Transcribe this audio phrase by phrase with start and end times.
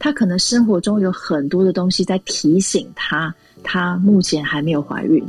[0.00, 5.22] 她可能生活中有很多的东西在提醒她，她目前还没有怀孕。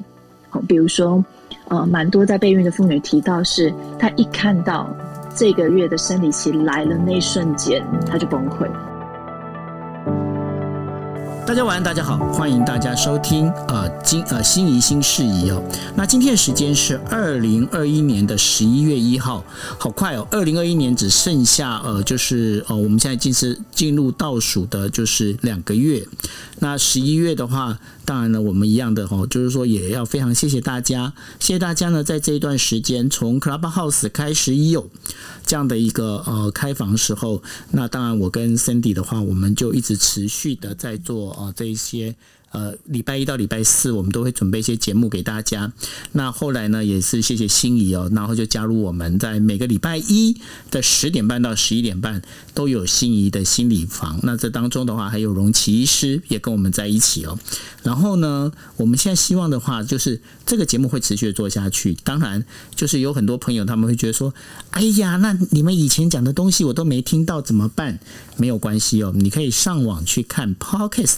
[0.68, 1.24] 比如说，
[1.68, 4.90] 呃，蛮多在备孕的妇女提到是，她一看到
[5.36, 8.68] 这个月的生理期来了那一瞬间，她就崩溃。
[11.52, 15.62] 大家晚安，大家好，欢迎大家收听呃，今呃新宜新事宜哦。
[15.98, 19.44] 那今天的时间是二零二一年的十一月一号，
[19.78, 26.08] 好快哦，二零二一年只剩下呃就是呃我们现在进是进入倒数的，就是两个月。
[26.60, 27.78] 那十一月的话，
[28.12, 34.90] 当然呢，我们一样的哈，就是说也要非常谢谢大家，谢谢大家呢，在这一段时间从 Clubhouse 开始有
[35.46, 42.14] 这样的一个呃开房时候，那当然我跟 Cindy 的话，我们就一直持续的在做呃这一些。
[42.52, 45.72] 呃，礼拜一到礼拜四，我们都会准备一些节目给大家。
[46.12, 50.36] 那后来呢，也是谢谢心仪哦，然后就加入我们，在每个礼拜一
[50.70, 52.22] 的十点半到十一点半
[52.54, 54.20] 都有心仪的心理房。
[54.24, 57.40] 那这当中的话，还有荣奇医师也跟我们在一起哦。
[57.84, 61.94] 然后呢，我们现在希望的话，就是这个节目会持续的做下去。
[62.04, 62.44] 当然，
[62.76, 64.34] 就是有很多朋友他们会觉得说
[64.72, 68.00] ：“哎呀，那你们以前讲的东西我都没听到，怎么办？”
[68.38, 71.18] 没有关系哦，你可以上网去看 Podcast，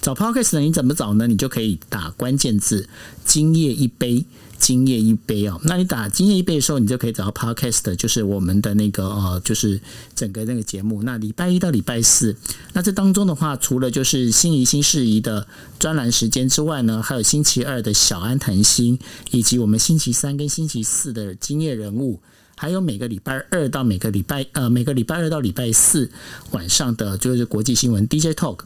[0.00, 0.69] 找 Podcast 的。
[0.72, 1.26] 怎么找呢？
[1.26, 2.88] 你就可以打关键字
[3.24, 4.24] “今夜一杯”，
[4.58, 5.60] 今夜一杯哦。
[5.64, 9.80] 那你打“今夜一杯”的时候，你就可以找到 Podcast，就是我们的那个呃，就是
[10.14, 11.02] 整个那个节目。
[11.02, 12.36] 那礼拜一到礼拜四，
[12.72, 15.46] 那这当中的话，除了就是心仪新事宜的
[15.78, 18.98] 专栏时间之外呢，还有星期二的小安谈心，
[19.30, 22.20] 以及我们星期三跟星期四的今夜人物。
[22.56, 26.10] 还有每个礼拜二到每个礼拜呃每个礼拜二到礼拜四
[26.50, 28.58] 晚上的就是国际新闻 DJ Talk。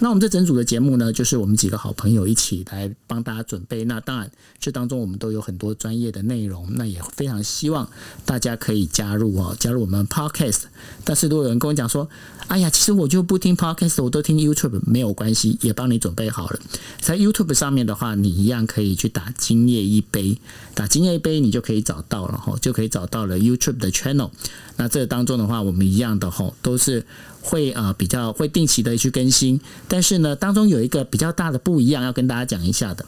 [0.00, 3.84] 那我们这整组的节目呢，就是我们几个好朋友一起来帮大家准备。
[3.84, 7.88] 那当然，这当中我们都有很多专业的内容，那也非常希望
[8.26, 10.62] 大家可以加入哦，加入我们 Podcast。
[11.04, 12.08] 但是如果有人跟我讲说，
[12.48, 16.58] 哎呀，其实我就不听 Podcast，我都听 YouTube，没有关系，也帮你准备好了。
[17.00, 20.38] 在 YouTube 上面的话，你一样可以去打“今夜一杯”，
[20.74, 24.30] 打“今夜一杯”，你就可以找到了哈，就可以找到了 YouTube 的 Channel。
[24.76, 27.06] 那这当中的话，我们一样的哈，都是
[27.40, 29.60] 会呃比较会定期的去更新。
[29.88, 33.04] 但是呢，当中有一个比较大的不一样，要跟大家讲一下的。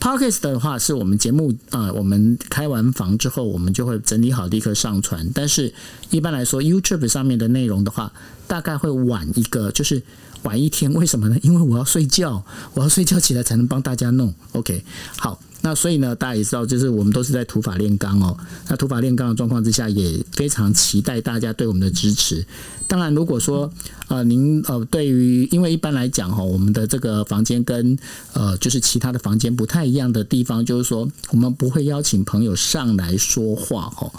[0.00, 5.28] p o c k e t 的话，是我们节目啊、我们开完房之后，我们就会整理好立刻上传。
[5.34, 5.72] 但是
[6.10, 8.12] 一般来说，YouTube 上面的内容的话，
[8.46, 10.02] 大概会晚一个，就是
[10.42, 10.92] 晚一天。
[10.92, 11.36] 为什么呢？
[11.42, 12.44] 因为我要睡觉，
[12.74, 14.32] 我要睡觉起来才能帮大家弄。
[14.52, 14.84] OK，
[15.16, 15.40] 好。
[15.60, 18.36] 那所以呢，大家也知道，就是我们都是在土法炼钢哦。
[18.68, 22.46] 那土法炼钢的状况之下，也非常期待大家对我们的支持。
[22.86, 23.70] 当然，如果说
[24.06, 27.98] 呃您呃对于，因为一般来讲哈，我们的这个房间跟
[28.32, 34.10] 呃就是其他的房间不太一样的地方，就是说我们不会邀请朋友上来说话哈。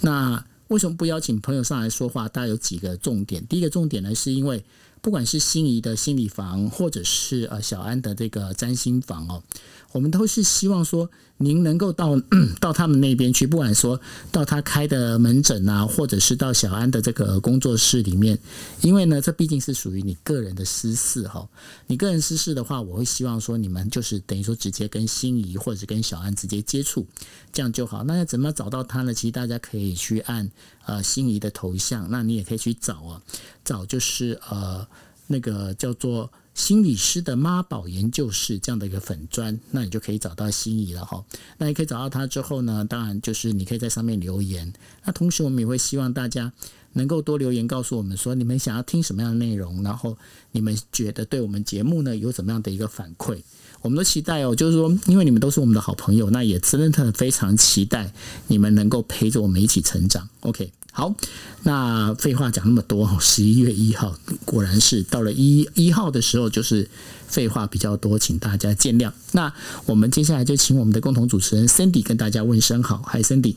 [0.00, 2.28] 那为什么不邀请朋友上来说话？
[2.28, 3.46] 大概有几个重点。
[3.46, 4.62] 第一个重点呢，是因为
[5.02, 9.42] 不管是心仪的心理房，或者是呃小安的这个占星房哦。
[9.90, 11.10] 我们都是希望说，
[11.42, 12.18] 您能够到
[12.60, 18.38] 到他们那边去，不管说到他开的门诊啊，或者是到小安的这个工作室里面，
[18.80, 21.48] 因为呢，这毕竟是属于你个人的私事哈。
[21.86, 27.06] 你个人私事的话，我会希望说，你们就是等于说直接跟心怡或者跟小安直接接触，
[27.52, 28.04] 这样就好。
[28.04, 29.12] 那要怎么找到他呢？
[29.12, 30.50] 其实大家可以去按
[30.86, 33.20] 呃心怡的头像，那你也可以去找啊，
[33.64, 34.86] 找就是呃
[35.26, 36.30] 那个叫做。
[36.54, 41.24] 心理师的妈宝研究室这样的一个粉砖，那你就可以找到心仪了哈。
[41.58, 44.72] 那你可以找到他之后呢，当然就是你可以在上面留言。
[45.04, 46.52] 那同时我们也会希望大家
[46.92, 50.16] 能够多留言，告诉我们说你们想要听什么样的内容，然后
[50.50, 53.40] 你们觉得对我们节目呢有怎么样的一个反馈，
[53.80, 54.54] 我们都期待哦。
[54.54, 58.12] 就是说，因为你们都是我们的好朋友，那也真的非常期待
[58.48, 60.28] 你们能够陪着我们一起成长。
[60.40, 60.70] OK。
[60.94, 61.14] 好，
[61.62, 64.14] 那废话讲那么多，十一月一号
[64.44, 66.86] 果然是到了一一号的时候，就是
[67.26, 69.10] 废话比较多，请大家见谅。
[69.32, 69.50] 那
[69.86, 73.56] 我们接下来就请我们的共同主持人 Cindy 跟大家问声好，嗨，Cindy，Cindy，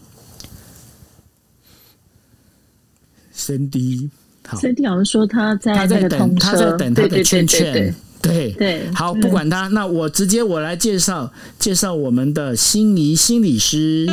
[4.48, 14.08] 好，Cindy 好像说他在他在等他在等他的圈圈，对对，对，好，不管他，那我直接我来介绍介绍我们的心仪心理师。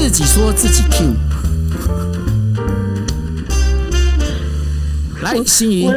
[0.00, 1.12] 自己说自己 Q，
[5.20, 5.90] 来心怡，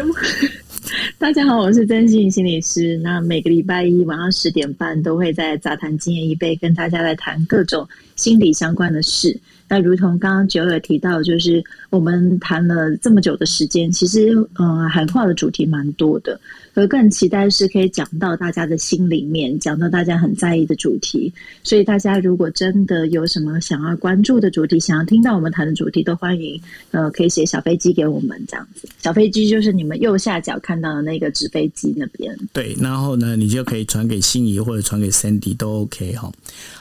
[1.20, 2.98] 大家好，我是曾心怡心理师。
[2.98, 9.40] 那每个礼拜一晚上十点半都会在杂谈经验一杯跟大家来谈各种心理相关的事。
[9.70, 16.42] 那如同刚刚 Joy 提到，就是我们谈了这么久的时间，其实嗯，喊话的主题蛮多的。
[16.74, 21.32] 而更期待是可以讲到大家的心里面，讲到大家很在意的主题。
[21.64, 26.60] 所以大家如果真的有什么想要关注的主题，想要听到我们谈的主题，都欢迎
[26.92, 28.88] 呃可以写小飞机给我们这样子。
[29.04, 32.34] 小飞机就是你们右下角看到的那个纸飞机那边。
[32.54, 36.32] 对，然后呢，你就可以传给心仪或者传给 Sandy 都 OK 哈。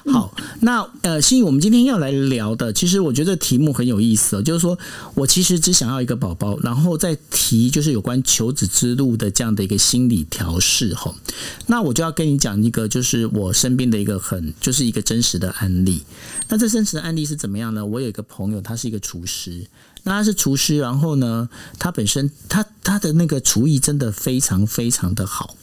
[0.07, 4.79] 好，嗯、那呃，心仪，我们今天要来聊的，其实我觉得题目很有意思哦，就是说
[5.15, 9.80] 我其实只想要一个宝宝，然后再提就是有关求子之路的这样的一个。
[9.81, 11.17] 心理调试吼，
[11.67, 16.05] 那我就要跟你讲一个，就是我身边的一个很，就是一个真实的案例。
[16.49, 17.85] 那这真实的案例是怎么样呢？
[17.85, 19.67] 我有一个朋友，他是一个厨师，
[20.05, 21.49] 那他是厨师，然后呢，
[21.79, 25.57] 他本身他他的那个厨艺真的非常非常的好，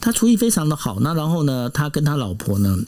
[0.00, 1.00] 他厨艺非常的好。
[1.00, 2.78] 那然后呢，他跟他老婆呢，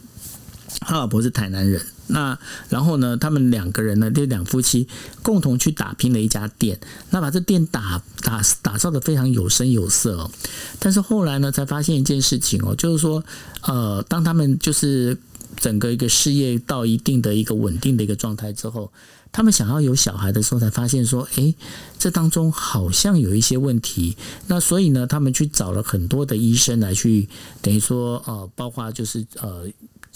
[0.81, 1.81] 他老婆是台南人。
[2.09, 2.39] 那
[2.69, 4.87] 然后呢，他们两个人呢，这两夫妻
[5.23, 6.79] 共同去打拼了一家店，
[7.11, 10.31] 那把这店打打打造的非常有声有色哦。
[10.79, 13.25] 但是后来呢，才发现一件事情哦，就是说，
[13.63, 15.19] 呃，当他们就是
[15.57, 18.93] 整个一个事业到一定的一个稳定的一个状态之后，
[19.33, 21.55] 他们想要有小孩的时候，才发现说，诶，
[21.99, 24.17] 这当中好像有一些问题。
[24.47, 27.29] 那所以呢，他们去找了很多的医生来去，
[27.61, 29.67] 等于说，呃，包括就是呃。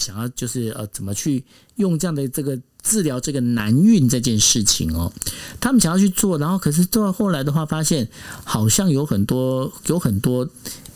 [0.00, 1.44] 想要就是呃，怎么去
[1.76, 5.12] 用这样的这个治疗这个难孕这件事情哦？
[5.61, 8.09] 他们想要去做，然后可是到后来的话，发现
[8.44, 10.49] 好像有很多有很多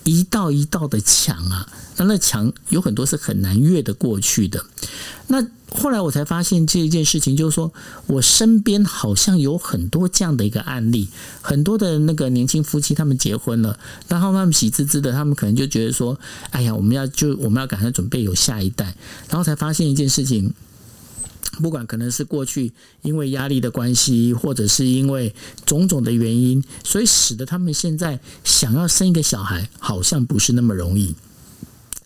[0.04, 4.64] 一道一道的墙啊，那那墙有很多是很难越得过去的。
[5.28, 7.72] 那后来我才发现这一件事情，就是说
[8.06, 11.08] 我身边好像有很多这样的一个案例，
[11.40, 16.18] 很多的那个年轻夫妻他们结婚了，然后他们喜滋滋的，他们可能就觉得说，
[16.50, 18.94] 哎呀，我们要就我们要赶快准备有下一代，
[19.28, 20.52] 然后才发现一件事情，
[21.62, 25.32] 不管可能是过去因为压力的关系，或者是因为
[25.64, 31.14] 种种的原因，所以使得他们现在想要生一个小孩，好像不是那么容易。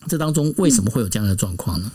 [0.07, 1.91] 这当中为什么会有这样的状况呢？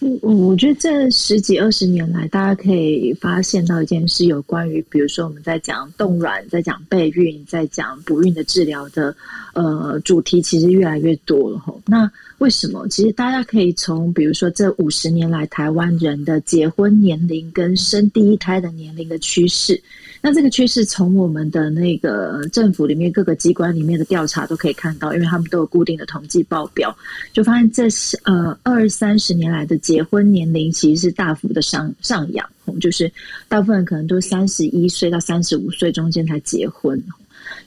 [0.00, 9.14] 我我觉得这十几二十年来，大家可以发现到一件事，有关于比如说我们在讲冻卵，在讲备孕，在讲不孕的治疗的
[9.54, 11.58] 呃主题，其实越来越多了。
[11.58, 12.86] 吼那为什么？
[12.88, 19.80] 其实大家可以从比如说这五十年来台湾人的结婚年龄跟生第一胎的年龄的趋势。
[20.20, 26.96] 那这个趋势从我们的那个政府里面各个机关里面的调查都可以看到，因为他们都有固定的统计报表，
[27.32, 32.48] 就发现这是呃二三十年来的结婚年龄其实是大幅的上上扬，
[32.80, 33.10] 就是
[33.48, 37.00] 大部分可能都三十一岁到三十五岁中间才结婚。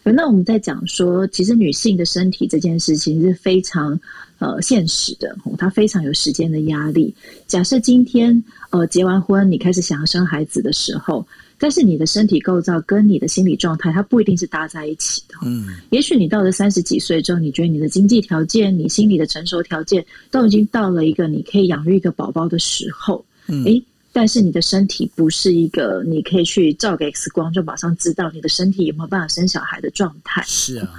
[0.03, 3.97] 那我们在讲说，其实女性的身体这件事情是非常
[4.41, 7.15] 呃现实的，他非常有时间的压力。
[7.47, 11.25] 假设今天呃结完婚，你开始想要生孩子的时候。
[11.63, 15.35] 但是你的身体构造跟你的心理状态，它不一定是搭在一起的。
[15.43, 23.23] 嗯，也许你到了三十几岁之后，你觉得你的经济条件、你心理的成熟条件都已经到了一个你可以养育一个宝宝的时候。
[23.45, 30.41] 嗯，诶，但是你的身体不是一个你可以去照个 X 光就马上知道你的身体有没有办法生小孩的状态。
[30.47, 30.91] 是啊，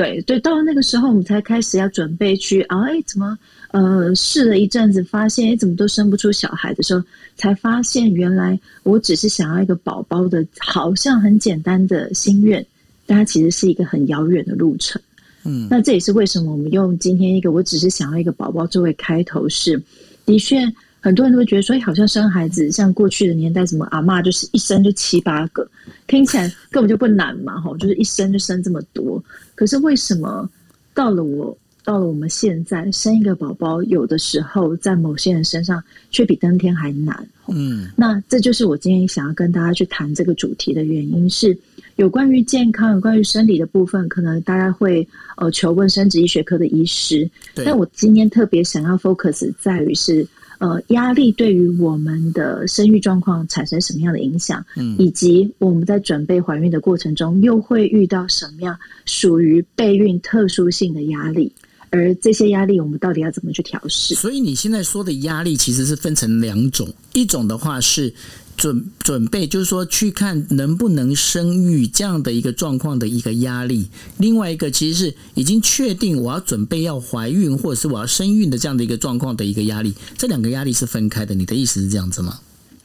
[0.00, 3.36] 对对，到了那个时候，我们才开始要准备去啊，诶，怎么？
[3.72, 7.04] 呃，试了一阵子，发现哎，怎么都生不出小孩的时候，
[7.36, 12.64] 才发现原来我只是想要一个宝宝的，好像很简单的心愿，
[13.04, 15.00] 但它其实是一个很遥远的路程。
[15.44, 19.80] 嗯，那这也是为什么我们用今天一个我只是想要一个宝宝作为开头是，
[20.24, 20.66] 的确
[21.00, 25.68] 很多人都会觉得说，哎，好像生孩子像过去的年代，什么阿嬷就是一生就七八个，
[26.06, 29.22] 听起来根本就不难嘛，吼，就是一生就生这么多。
[29.54, 30.48] 可是为什么
[30.94, 31.56] 到了我？
[31.82, 37.26] 到了我们现在生一个宝宝，有的时候在某些人身上却比登天还难。
[37.48, 41.56] 嗯，那这就是我今天想要跟大家去谈这个主题的原因，是
[41.96, 47.28] 有关于健康、有关于生理的部分，可能大家会呃求问生殖医学科的医师。
[47.54, 50.24] 对但我今天特别想要 focus 在于是
[50.60, 61.52] 呃压力对于我们的生育状况产生什么样的影响，嗯，以及我们在准备怀孕的过程中又会遇到什么样属于备孕特殊性的压力。
[61.92, 64.14] 而这些压力，我们到底要怎么去调试？
[64.14, 68.14] 所以你现在说的压力，其实是分成两种，一种的话是
[68.60, 73.86] 准准备，就是说去看能不能生育这样的一个状况的一个压力；
[74.18, 79.94] 另外一个其实是已经确定我要准备要怀孕，或者是我要生育的这样的一个状况的一个压力。
[80.18, 81.34] 这两个压力是分开的。
[81.34, 82.38] 你的意思是这样子吗？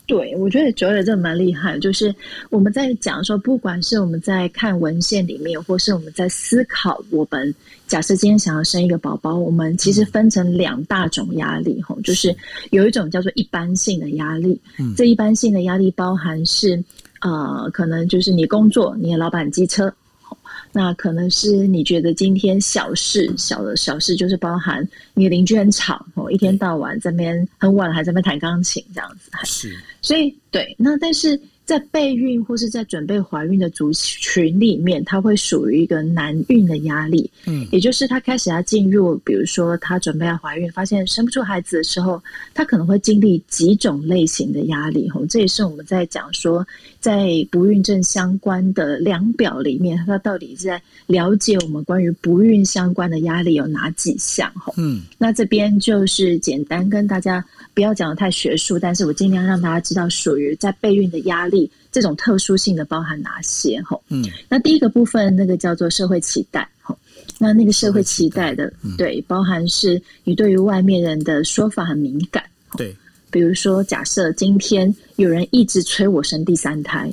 [0.08, 1.80] 对，我觉得 Joy 真的蛮厉害。
[1.80, 2.14] 就是
[2.50, 7.54] 我们在讲说，不管是我们在看文献里面，或是我们在思考，我们
[7.88, 12.36] 假设今天想要生一个宝宝，我们其实分成两大种压力，吼、嗯，就是
[12.70, 14.60] 有一种叫做一般性的压力。
[14.78, 16.84] 嗯，这一般性的压力包含是，
[17.22, 19.92] 呃，可能就是你工作，你的老板机车。
[20.76, 31.40] 那可能是你觉得今天小事，小的小事就是包含你的邻居很吵哦，一天到晚在那边很晚还在那边弹钢琴这样子，是，所以对，那但是。
[31.66, 37.28] 在备孕或是在准备怀孕的族群里面，它会属于一个难孕的压力。
[37.48, 42.22] 嗯，也就是他开始要进入，比如说他准备要怀孕，发现生不出孩子的时候，
[42.54, 45.10] 他可能会经历几种类型的压力。
[45.10, 46.64] 吼，这也是我们在讲说，
[47.06, 54.52] 在不孕症相关的量表里面，它到底是在了解我们关于不孕相关的压力有哪几项？
[54.56, 57.46] 吼，嗯，那这边就是简单跟大家。
[57.76, 64.02] 不要讲的太学术，但是我尽量让大家知道属于在备孕的压力这种特殊性的包含哪些吼。
[64.08, 66.98] 嗯，那第一个部分那个叫做社会期待吼，
[67.38, 72.42] 那那个社会期待的待对，包含是你对于外面人的说法很敏感。
[72.78, 72.96] 对，
[73.36, 77.12] 比如说假设今天有人一直催我生第三胎，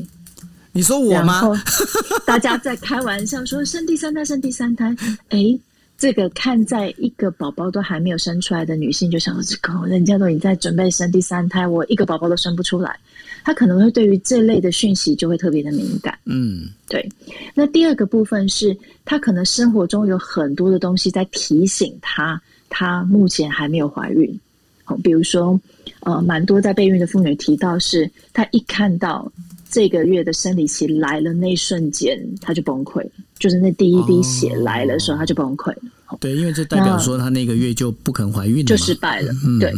[0.70, 1.42] 你说我吗？
[2.24, 4.94] 大家在开玩笑说生第三胎，生第三胎，
[5.30, 5.58] 哎。
[5.98, 12.98] 这个看在一个宝宝都还没有生出来的女性，就想说这个人家都已经在准备生第三胎，我一个宝宝都生不出来，
[13.44, 16.18] 她可能会对于这类的讯息就会特别的敏感。
[16.24, 17.08] 嗯，对。
[17.54, 24.40] 那第二个部分是，她可能生活中有很多的东西在提醒她，她目前还没有怀孕。
[24.84, 25.60] 好，比如说，
[26.00, 29.30] 呃，蛮多在备孕的妇女提到是，她一看到。
[29.74, 33.10] 这个月的生理期来了那一瞬间，她就崩溃了。
[33.38, 35.82] 就是那第一滴血来的时候，她就崩溃了。
[36.08, 36.18] 哦。
[36.20, 39.32] 对，因为这代表说她那个月就不肯怀孕了，就失败了。
[39.46, 39.72] 嗯、对，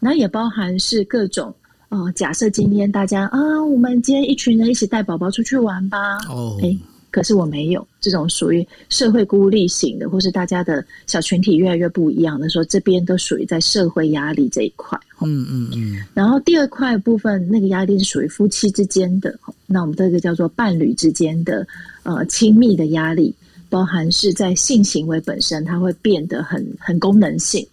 [0.00, 1.54] 那也包含是各种
[1.90, 6.18] 呃，假设今天大家啊，我们今天一群人一起带宝宝出去玩吧。
[6.28, 6.76] 哦，哎。
[7.10, 14.98] 可是我没有这种属于社会孤立型的，或是大家的小群体越来越不一样的时候，这边都属于在社会压力这一块。
[15.20, 16.04] 嗯嗯嗯。
[16.14, 21.66] 然后第二块部分，那个压力是属于夫妻之间的，那我们这个叫做伴侣之间的
[22.02, 23.34] 呃亲密的压力，
[23.68, 27.66] 包含是在性行为本身，它会变得很很功能性，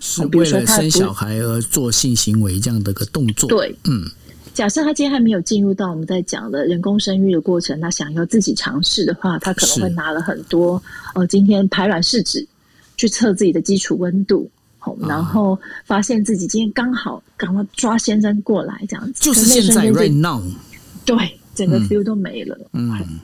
[0.00, 3.48] 是为了生小孩而做性行为这样的一个动作。
[3.48, 4.10] 对，嗯。
[4.54, 10.74] 假设他今天还没有进入到我们在讲的人工生育的过程，他想要自己尝试的话，他可能会拿了很多
[11.14, 12.46] 哦、呃，今天排卵试纸
[12.96, 20.42] 去测自己的基础温度，哦，然后发现自己今天刚好赶快抓先生过来这样子，就是现在 right now，
[21.04, 21.16] 对，
[21.54, 22.92] 整个 feel 都没了，嗯。
[23.00, 23.20] 嗯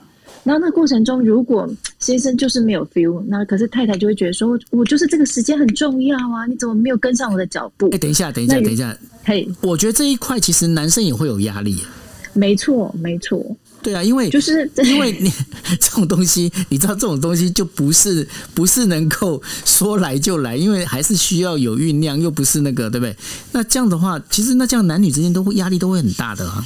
[0.49, 7.87] 然后那过程中，如果先生就是没有 feel，那可是太太就会觉得说，我就是这个时间很重要啊，你怎么没有跟上我的脚步？
[7.91, 11.77] 哎，等一下，等一下，等一下，嘿，我觉得这一块其实男生也会有压力。
[12.33, 13.45] 没错，没错。
[13.83, 15.31] 对啊，因为就是 因为你
[15.79, 23.15] 这种东西，你知道这种东西就不是不是能够说来就来，因为还是需要有酝酿，又不是那个，对不对？
[23.51, 26.65] 那这样的话，其实那这样男女之间都会压力都会很大的啊。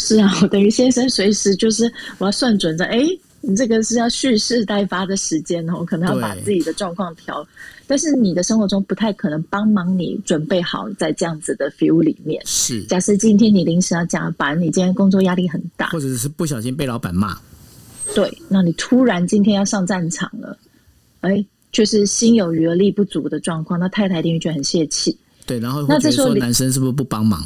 [0.00, 3.06] 是啊，我 等于先生随时就是我要算准着，哎，
[3.42, 7.46] 你这个是要蓄势待发的时间哦，可能要把自己的状况调。
[7.86, 12.40] 但是你的生活中不太可能帮忙你准备好在这样子的 feel 里面。
[12.46, 17.36] 是，假设今天你临时要加班，你今天工作压力很大，或者是不小心被老板骂，
[18.14, 20.56] 对，那你突然今天要上战场了，
[21.20, 25.16] 哎，就是心有余而力不足的状况，那太太一定会觉得很泄气。
[25.44, 27.42] 对，然后会觉得说男生是不是不帮忙？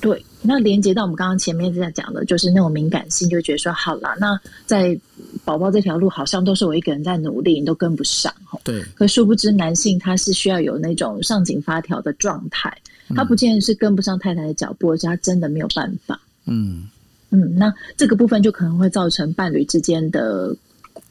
[0.00, 4.98] 对，那连接到我们刚刚前面在讲的，就是那种敏感性，就觉得说，好了，那在
[5.44, 8.32] 宝宝这条路，好像都是我一个人在努力，你都跟不上。
[8.62, 8.82] 对。
[8.94, 12.72] 可殊不知，男性他是需要有那种上紧发条的状态，
[13.16, 16.20] 他不见得是跟不上太太的脚步，而是他真的没有办法。
[16.46, 16.88] 嗯
[17.30, 20.54] 嗯，那这个部分就可能会造成伴侣之间的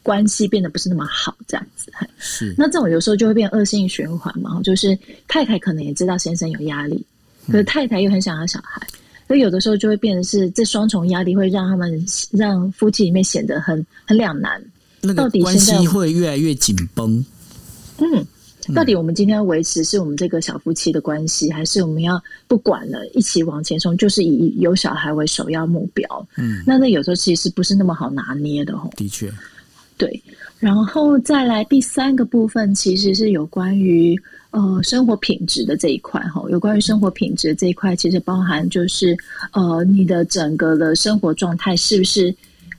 [0.02, 1.92] 关系变得不是那么好，这样子。
[2.18, 2.54] 是。
[2.56, 7.04] 那这种有时候就会变恶性循环嘛，就是太太可能也知道先生有压力。
[7.50, 8.80] 可是太太又很想要小孩，
[9.26, 14.62] 所以有的时候就会变成是这双重压力，会让他们让夫妻里面显得很很两难。
[15.00, 17.24] 那个关系会越来越紧绷。
[17.98, 18.26] 嗯，
[18.74, 26.28] 到底我们今天要维持是我们这个小夫妻的关系，还是我们要不管了，一起往前冲，就是以有小孩为首要目标？
[26.36, 28.90] 嗯，那那有时候其实不是那么好拿捏的哦。
[28.96, 29.32] 的确，
[29.96, 30.22] 对。
[30.58, 34.20] 然后再来第三个部分，其实是有关于。
[34.50, 39.14] 呃，生活品质的这一块哈，有关于生活品质的这一块，其实包含就是
[39.52, 42.34] 呃，你的整个的生活状态是不是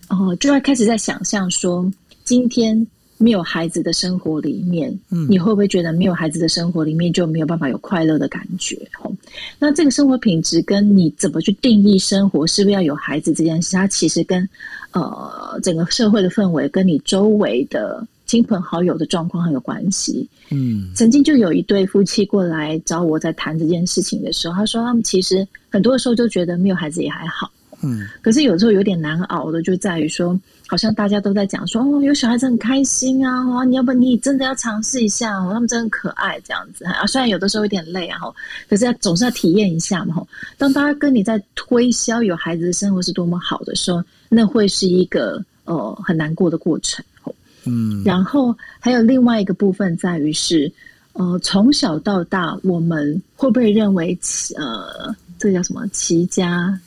[0.08, 1.90] 呃，就要开始在想象说，
[2.24, 2.76] 今天
[3.22, 8.80] 没有孩子的生活里面，嗯，你会不会觉得没有孩子的生活里面就没有办法有快乐的感觉？
[8.94, 9.14] 吼，
[9.60, 14.48] 那这个生活品质跟你怎么去定义生活，是不是要有孩子这件事，它其实跟
[14.94, 20.26] 呃整个社会的氛围，跟你周围的亲朋好友的状况很有关系。
[20.50, 27.52] 嗯，曾经就有一对夫妻过来找我在谈这件事情的时候，他说他们其实很多的时候就觉得没有孩子也还好。
[27.82, 37.06] 嗯，可是有时候有点难熬的，就在于说，好像大家都在讲说，哦，有小孩子很开心啊，哦，你要不你真的要尝试一下哦，他们真的很可爱这样子啊。
[37.06, 38.36] 虽然有的时候有点累啊，吼
[38.70, 40.16] 可是要总是要体验一下嘛。
[40.16, 47.04] 吼当大家跟你在推销有孩子的生活是多么好的时候，那会是一个呃很难过的过程。
[47.22, 47.34] 吼
[47.66, 50.70] 嗯，然后还有另外一个部分在于是，
[51.14, 54.18] 呃，从小到大，我们会不会认为
[54.58, 56.78] 呃，这个叫什么齐家？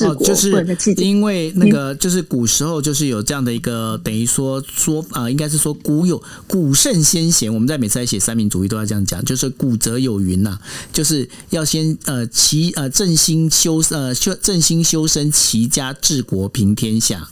[0.00, 0.50] 哦，就是
[0.96, 10.58] 因为那个，就是古时候就是有这样的一个，等于说说啊，应该是说古有古圣先贤，我们在每次在写三民主义都要这样讲，就是古则有云呐，
[10.92, 17.28] 就是要先呃齐呃正心修呃修正心修身齐家治国平天下。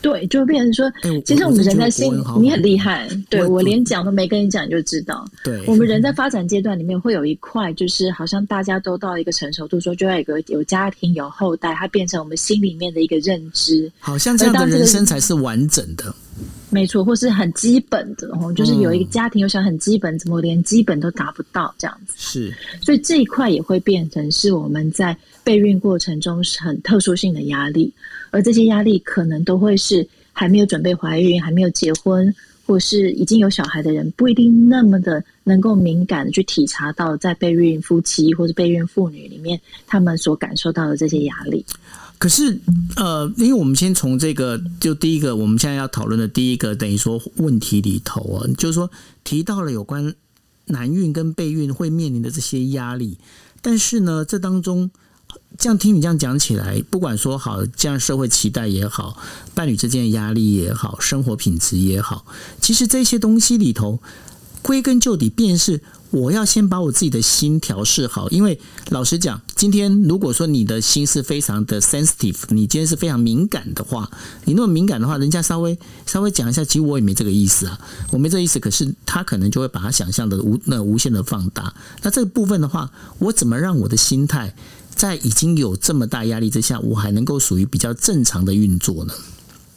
[0.00, 3.08] 对，就变成说，欸、其实我们人在心，你很厉害。
[3.28, 5.26] 对我，我连讲都没跟你讲，你就知道。
[5.42, 13.90] 对，我们人在发展阶段里面会有一块，就是好像大家都到一个成熟度，说就要有个有家庭、有后代，它变成我们心里面的一个认知。
[13.98, 16.14] 好像这样的人生才是完整的。
[16.70, 22.14] 没错，或是很基本的哦，就是有一个家庭，有想很基本，怎么连基本都达不到这样子？
[22.16, 25.16] 是，所以这一块也会变成是我们在
[25.48, 27.90] 备孕过程中是很特殊性的压力。
[28.30, 32.34] 而这些压力可能都会是还没有准备怀孕、还没有结婚，
[32.66, 41.64] 或是已经有小孩的人，不一定那么的能够敏感的去体察到，在备孕夫妻或者备孕妇女里面，他们所感受到的这些压力。
[42.18, 42.58] 可是，
[42.96, 48.90] 呃，因为我们先从这个，就第一个，我们现在要讨论的第一个，等于说问题里头啊，就是说
[49.24, 50.14] 提到了有关
[50.66, 53.16] 男孕跟备孕会面临的这些压力，
[53.62, 54.90] 但是呢，这当中。
[55.58, 59.18] 这样听你这样讲起来，不管说好，这样社会期待也好，
[59.56, 62.24] 伴侣之间的压力也好，生活品质也好，
[62.60, 63.98] 其实这些东西里头，
[64.62, 68.30] 归根究底，便是我要先把我自己的心调试好。
[68.30, 68.60] 因为
[68.90, 74.08] 老实讲，今天如果说你的心是非常的 sensitive，你今天是非常敏感的话，
[74.44, 77.80] 你那么敏感的话，人家稍微稍微讲一下，其实我也没这个意思啊，
[78.12, 81.74] 我没这意思，可是他可能就会把他想象的无那无限的放大。
[82.02, 84.54] 那这个部分的话，我怎么让我的心态？
[84.98, 89.14] 在已经有这么大压力之下，我还能够属于比较正常的运作呢？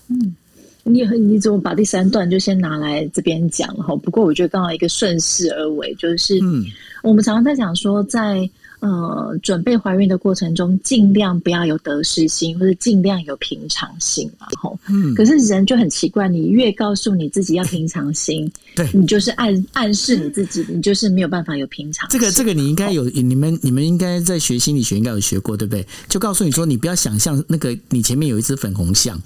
[0.10, 0.36] 嗯，
[0.84, 3.96] 你你怎么把第三段就先拿来这边讲了哈？
[3.96, 6.66] 不过我觉得刚好一个顺势而为，就是嗯，
[7.04, 8.50] 我们常常在讲说在。
[8.82, 22.20] 呃，准备怀孕的过程中，尽量不要有得失心，或者尽量有平常心，然后，嗯，可是人就很奇怪，你越告诉你自己要平常心， 对，你就是暗暗示你自己，你就是没有办法有平常心。
[22.20, 25.86] 这个这个你应该有，你们你们应该在学心理学应该有学过，对不对？
[26.10, 29.22] 就告诉你说，你不要想象那个你前面有一只粉红象，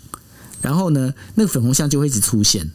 [0.62, 2.70] 然后呢，那个粉红象就会一直出现。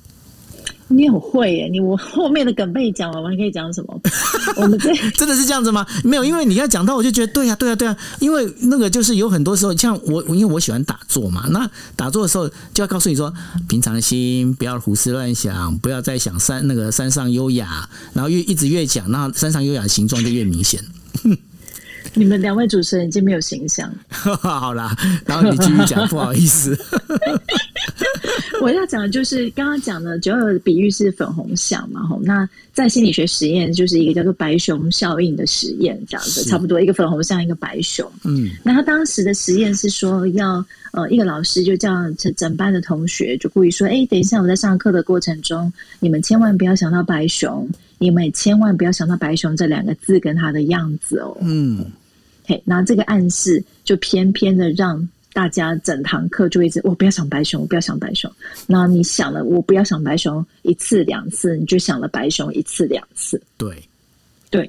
[0.91, 1.69] 你很会耶！
[1.71, 4.01] 你我 后面的梗被你讲完，我还可以讲什么？
[4.59, 5.87] 我们这 真的是这样子吗？
[6.05, 8.19] 没有，因为你要讲到，我就觉得对呀、啊，对呀、啊，对呀、啊。
[8.19, 11.47] 因为那个就是有很多时候，像我，因为我喜欢打坐嘛。
[11.51, 13.33] 那打坐的时候，就要告诉你说，
[13.69, 20.83] 平常心，不要胡思乱想，不要再想山那个山上优雅，然后越一直越讲，那山上优雅的形状就越明显。
[22.15, 23.93] 你们两位主持人已经没有形象。
[24.09, 26.79] 好啦，然后你继续讲，不好意思。
[28.61, 47.67] 我要讲的就是刚刚讲的九二的比喻是粉红象嘛，吼，那在心理学实验就是一个叫做白熊效应的实验，这样子差不多一个粉红象一个白熊，嗯，那他当时的实验是说要呃一个老师就叫整整班的同学就故意说，哎，等一下我在上课的过程中，你们千万不要想到白熊，
[48.01, 51.87] 你们也千万不要想到白熊这两个字跟它的样子哦，嗯，
[52.45, 55.09] 嘿，那这个暗示就偏偏的让。
[55.33, 58.29] 大家整堂课就一直，我不要想白熊，我不要想白熊。
[58.67, 63.41] 那你想了，我不要想白熊一次两次，你就想了白熊一次两次。
[63.57, 63.81] 对，
[64.51, 64.69] 对。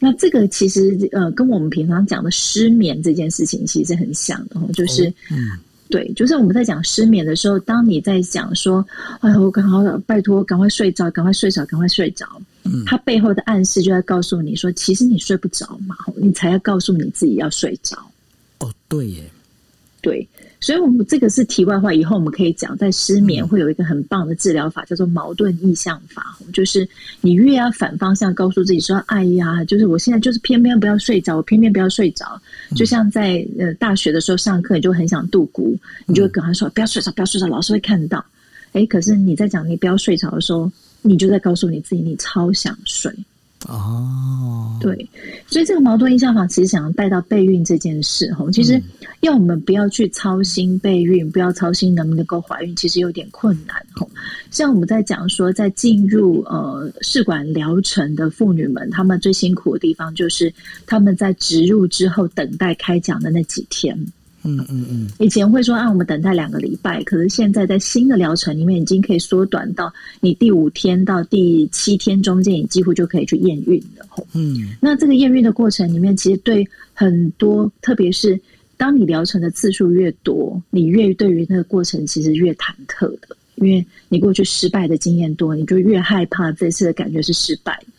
[0.00, 5.38] 那这个其实呃，跟我们平常讲的失眠这件事情其实很像的，就是，哦、嗯，
[5.90, 8.86] 对，就是我们在讲失眠的时候，当你在讲说，
[9.20, 12.24] 哎呦，我刚好拜托，赶快睡着，赶快睡着，赶快睡着。
[12.62, 17.98] 嗯，它背后的暗示就在告诉你说，其实你睡不着嘛，你才要告诉你自己要睡着。
[18.58, 19.24] 哦，对耶。
[20.00, 20.26] 对，
[20.60, 21.92] 所以，我们这个是题外话。
[21.92, 26.36] 以后我们可以讲，在失眠会有一个很棒的治疗法，叫做矛盾意向法。
[26.52, 26.86] 就是
[27.22, 32.40] 你越要反方向告诉自己说：“哎呀，就是我现在就是偏偏不要睡着，我偏偏不要睡着。”
[32.76, 35.74] 就像在呃大学的时候上课，你就很想度孤，
[36.06, 38.24] 你就会跟他说：“不要睡着，不要睡着，老师会看到。”
[38.72, 40.70] 哎，可是你在讲你不要睡着的时候，
[41.02, 43.10] 你就在告诉你自己，你超想睡。
[43.70, 45.08] 哦，对，
[45.46, 48.82] 所以这个矛盾印象法其实想要带到备孕这件事哈，其实
[49.20, 54.04] 要我们不要去操心备孕，不要操心能不能够怀孕，其实有点困难哈。
[54.50, 60.52] 像我们在讲说，在进入呃试管疗程的妇女们，她们最辛苦的地方就是
[60.84, 63.96] 她们在植入之后等待开奖的那几天。
[64.42, 74.06] 嗯嗯嗯，以前会说啊，我们等待两个礼拜，可是现在在新的疗程里面已经可以缩短到你第五天到第七天中间，你几乎就可以去验孕了。
[74.32, 78.40] 嗯，那这个验孕的过程里面，其实对很多，特别是
[78.76, 87.92] 当你疗程的次数越多，你越对于那个过程其实越忐忑的，因为你过去失败的经验多，你就越害怕这次的感觉是失败的。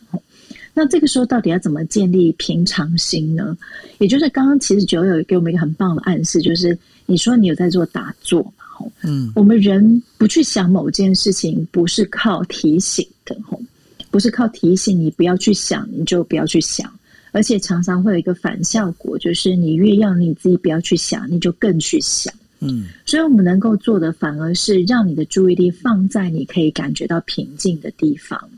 [0.74, 3.58] 那这个时候到底要怎么建立平常心呢？
[4.00, 8.64] 也就是刚刚其实九友给我们一个很棒的暗示，就是你说你有在做打坐嘛？
[8.70, 13.62] 吼，嗯，我们人不去想某件事情，不是靠提醒的，吼，
[14.10, 16.90] 不是靠提醒你不要去想，你就不要去想，
[17.32, 28.50] 而且常常会有一个反效果，就是你越要你自己不要去想，你就更去想，嗯，所以我们能够做的反而是让你的注意力放在你可以感觉到平静的地方。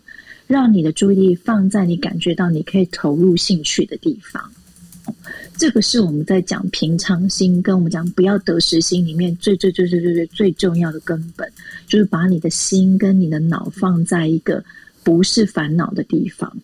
[0.53, 4.39] 让你的注意力放在你感觉到你可以投入兴趣的地方，
[5.57, 11.51] 这个是我们在讲平常心，跟我们讲不要得失心里面最最最最最最最重要的根本，
[11.87, 14.63] 就是把你的心跟你的脑放在一个
[15.03, 16.55] 不是烦恼的地方。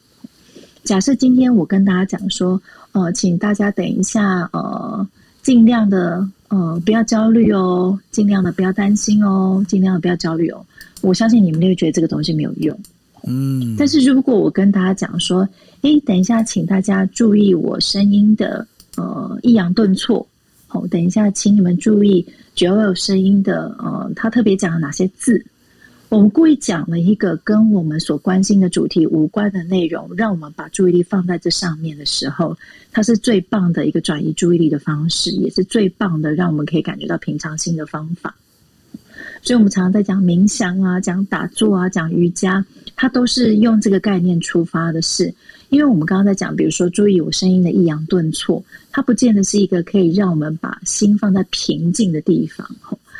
[0.83, 5.07] 假设今天我跟大家讲说，呃，请大家等一下，呃，
[5.41, 10.63] 尽量的呃不要焦虑哦，尽量的不要担心哦，尽量的不要焦虑哦，
[11.01, 12.79] 我相信你们就会觉得这个东西没有用。
[13.27, 15.47] 嗯，但是如果我跟大家讲说，
[15.81, 20.25] 诶，等一下，请大家注意我声音的呃抑扬顿挫，
[20.67, 25.45] 好，等一下，请你们注意 Joel 声音的呃，他特别讲了哪些字？
[26.09, 32.57] 我们故意讲了一个跟我们所关心的主题无关的内容，让我们把注意力放在这上面的时候，
[32.91, 38.35] 它是最棒的一个转移注意力的方式，也是最棒的让我们可以感觉到平常心的方法。
[39.41, 42.63] 所以，我们常常在讲冥想啊，讲打坐啊，讲瑜伽，
[42.95, 45.33] 它都是用这个概念出发的事，
[45.69, 52.69] 因为我们刚刚在讲，比如说注意我声音的抑扬顿挫，它不见得是一个可以让我们把心放在平静的地方。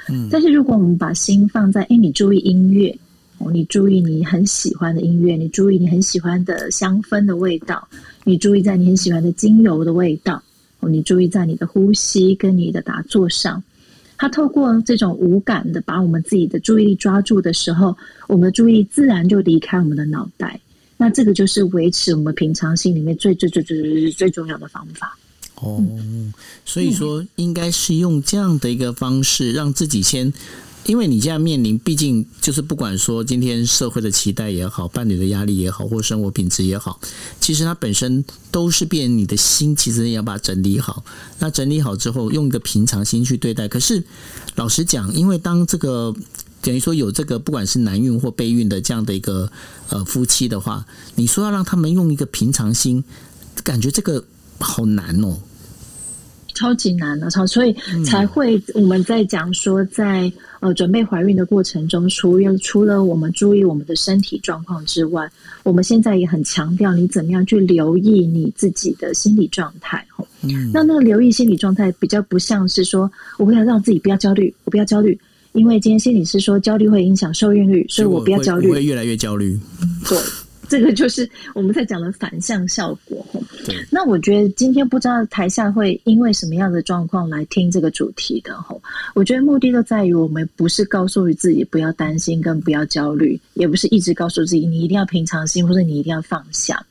[0.10, 2.96] 嗯，但是如果我们把心放在，哎，你注意音乐，
[3.38, 7.88] 哦，你注意你很喜欢的音乐，你注意你很喜欢的香氛的味道，
[8.24, 10.44] 你注意在你很喜欢的精油的味道，
[10.82, 13.64] 哦，你注意在你的呼吸跟你的打坐上。
[14.20, 20.60] 他透过这种无感的把我们自己的注意力抓住的时候，我们的注意力自然就离开我们的脑袋。
[20.98, 25.18] 那这个就是维持我们平常心里面最最最最最最重要的方法。
[25.56, 25.84] 哦，
[26.66, 30.32] 所以说应该是用这样的一个方式，让自己先。
[30.90, 37.00] 因为你现在面临，毕竟就是不管说今天社会的期待也好，伴侣的压力也好，或生活品质也好，
[37.40, 41.06] 其实它本身都是变你的心，其实也要把它整理好。
[41.38, 43.68] 那整理好之后，用一个平常心去对待。
[43.68, 44.04] 可是
[44.56, 46.12] 老实讲，因为当这个
[46.64, 49.52] 等于说有这个不管是男孕或备孕的这样的一个
[49.90, 53.04] 呃夫妻的话，你说要让他们用一个平常心，
[53.64, 54.26] 感觉这个
[54.58, 55.38] 好难哦。
[56.56, 57.74] 超级难的，超所以
[58.04, 65.30] 才会我们在讲说在，在呃准备怀孕的过程中，除了除了我们注意我们的身体状况之外，
[65.64, 70.06] 我们现在也很强调你怎么样去留意你自己的心理状态。
[70.42, 75.18] 嗯，那那个留意心理状态比较不像是说，我不要让自己不要焦虑，我不要焦虑，
[75.54, 79.60] 因为今天心理师说焦虑会影响受孕率，所以我不要焦虑，我会越来越焦虑。
[80.08, 80.18] 对。
[80.70, 83.26] 这个就是我们在讲的反向效果。
[83.90, 88.56] 那我觉得今天不知道台下会因为什么样的状况来听这个主题的。
[89.16, 96.86] 我觉得目的就在于我们不是告诉自己不要担心跟不要焦虑，也不是一直告诉自己你一定要平常心或者你一定要放下，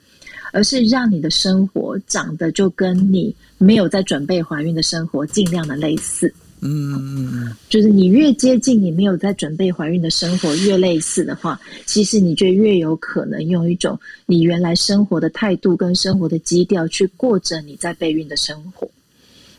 [0.52, 6.32] 而是让你的生活长得就跟你没有在准备怀孕的生活尽量的类似。
[6.60, 18.88] 嗯，就是你越接近你没有在准备怀孕的生活越类似的话，其实你就越有可能用一种你原来生活的态度跟生活的基调去过着你在备孕的生活。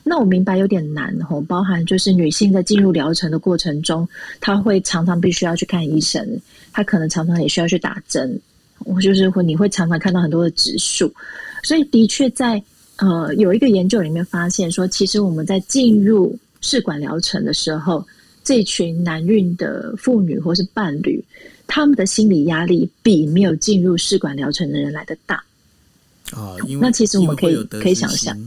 [0.04, 4.08] 那我明白有点难吼，包含就是女性在进入疗程的过程中，
[4.42, 6.28] 她会常常必须要去看医生，
[6.72, 8.40] 她可能常常也需要去打针，
[8.86, 11.14] 我就是会你会常常看到很多的指数，
[11.64, 12.62] 所以的确在
[12.98, 18.06] 呃有一个研究里面发现说，其实我们在进入试管疗程的时候，
[18.44, 21.24] 这群难孕的妇女或是伴侣，
[21.68, 25.44] 他们的心理压力比没有进入试管疗程的人来的大。
[26.34, 28.38] 哦，因为那其实我们可以可以想象，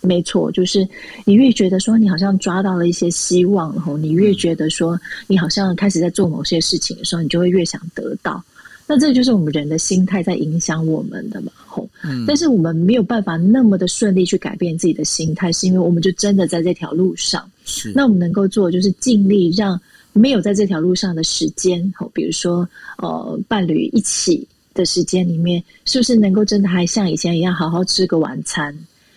[0.00, 0.86] 没错，就是
[1.24, 8.42] 你越觉得说你好像抓到了一些希望，然后你越觉得说你好像开始在做某些事情的时候，你就会越想得到。
[8.88, 11.88] 那这就是我们人的心态在影响我们的嘛，吼。
[12.02, 12.24] 嗯。
[12.26, 17.48] 但是我们没有办法那么的顺利去改变自己的心态，是因为我们就真的在这条路上。
[17.64, 17.92] 是。
[17.94, 19.78] 那我们能够做的就是尽力让
[20.14, 28.74] 没有在这条路上的时间，吼，比如说呃伴侣一起的时间里面，是不是能够真的还像以前一样好好吃个晚餐？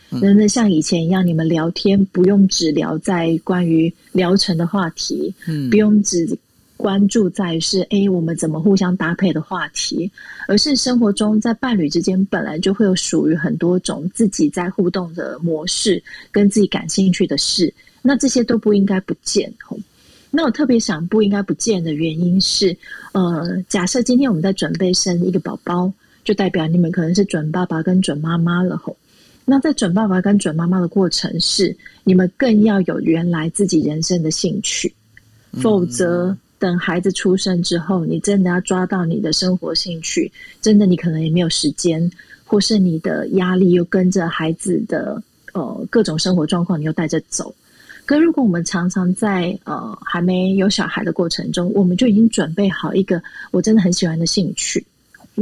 [0.10, 6.28] 能不能像以前一样，你们聊天不用只聊在关于疗程的话题，嗯，不用只
[6.82, 10.12] 关注在于是诶我们怎么互相搭配的话题，
[10.48, 19.54] 而是生活中在伴侣之间本来就会有属于很多种自己在互动的模式，跟自己感兴趣的事，那这些都不应该不见。
[20.32, 22.76] 那我特别想不应该不见的原因是，
[23.12, 25.92] 呃，假设今天我们在准备生一个宝宝，
[26.24, 28.96] 就代表你们可能是准爸爸跟准妈妈了吼。
[29.44, 34.94] 那在准爸爸跟准妈妈的过程是，你们更要有原来自己人生的兴趣，
[35.62, 42.10] 否则等孩子出生之后，你真的要抓到你的生活兴趣，真的你可能也没有时间，
[42.46, 45.22] 或是你的压力又跟着孩子的
[45.54, 47.52] 呃各种生活状况，你又带着走。
[48.06, 53.20] 可如果我们常常在呃还没有小孩的过程中，我们就已经准备好一个
[53.50, 54.86] 我真的很喜欢的兴趣。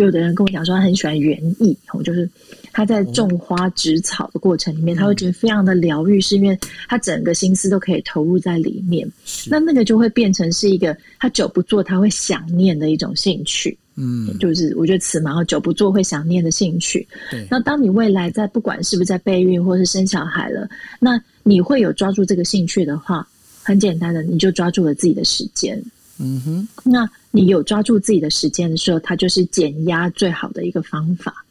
[0.03, 2.29] 有的人跟我讲说，他很喜欢园艺，就是
[2.71, 6.57] 他在种花植草的过程里面，他会觉得非常的疗愈，是因为
[6.88, 9.09] 他整个心思都可以投入在里面。
[9.47, 13.77] 那那个就会变成是一个他久不做他会想念的一种兴趣。
[14.01, 17.05] 嗯，就是我觉得词嘛，然后久不做会想念的兴趣。
[17.29, 17.45] 对。
[17.51, 20.69] 那当你未来在不管是不是在备孕或是生小孩了，
[21.01, 23.27] 那你会有抓住这个兴趣的话，
[23.62, 25.77] 很简单的，你就抓住了自己的时间。
[26.19, 31.45] 嗯哼，那你有抓住自己的时间的时候，它就是减压最好的一个方法。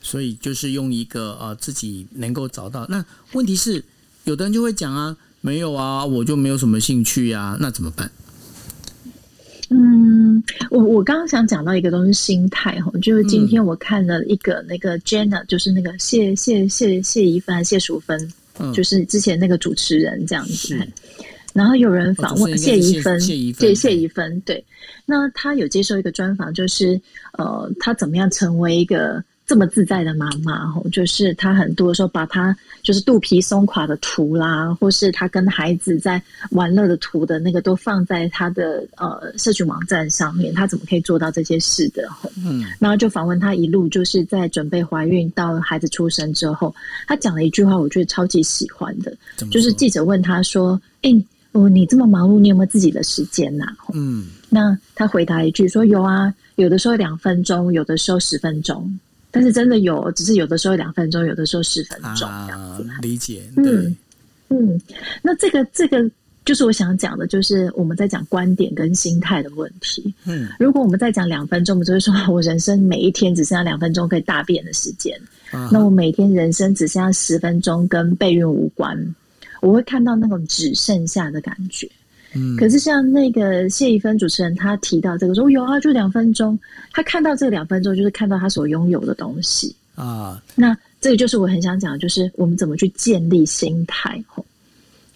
[0.00, 2.86] 所以就是用一个呃自己能够找到。
[2.88, 3.82] 那问题是，
[4.24, 8.10] 有的人就会讲啊，没有啊，我就没有什么兴趣啊，那怎么办？
[9.70, 20.86] 嗯，我我刚刚想讲到一个东西，心态哈，就是今天我看了一个那个 Jenna，就是那个谢谢谢谢怡芬谢淑芬，嗯，就是之前那个主持人这样子。
[21.54, 24.62] 然后有人访问谢怡芬，谢怡芬，谢谢怡芬，对。
[25.06, 27.00] 那他有接受一个专访，就是
[27.38, 30.66] 呃，他怎么样成为一个这么自在的妈妈？
[30.72, 40.52] 吼，就是他很多时候把他就是肚皮松垮的图啦，或是他跟孩子在玩乐的图的那个，都放在他的呃社群网站上面。
[40.52, 42.10] 他怎么可以做到这些事的？
[42.10, 42.64] 吼，嗯。
[42.80, 46.74] 然后就访问他一路就是在准备怀孕到孩子出生之后，
[47.06, 49.16] 他讲了一句话，我觉得超级喜欢的，
[49.52, 51.10] 就是记者问他说：“哎。”
[51.54, 53.94] 哦，你这么忙碌，你有没有自己的时间呐、啊？
[53.94, 58.98] 嗯，那他回答一句说：“有啊，有的时候两分钟，有的时候十分钟，
[59.30, 62.82] 但是真的有，只是有的时候两分钟，有的时候十分钟这样子。
[62.90, 63.96] 啊”理解，嗯，
[64.48, 64.80] 嗯，
[65.22, 66.10] 那这个这个
[66.44, 70.12] 就是我想讲的，就是我们在讲观点跟心态的问题。
[70.26, 75.16] 嗯，如果我们在讲两分钟，我们就会说我人生每一天只剩下两分钟可以大便的时间，
[75.52, 79.14] 啊、那我每天人生只剩下十分钟跟备孕无关。
[79.64, 81.88] 我会看到那种只剩下的感觉，
[82.34, 86.58] 嗯，可是像那个谢一芬主持人，他提到这个说有啊，就两分钟，
[86.92, 89.74] 他看到这两分钟就是看到他所拥有的东西。
[89.94, 90.42] 啊。
[90.54, 94.22] 那这个就是我很想讲，就是我们怎么去建立心态。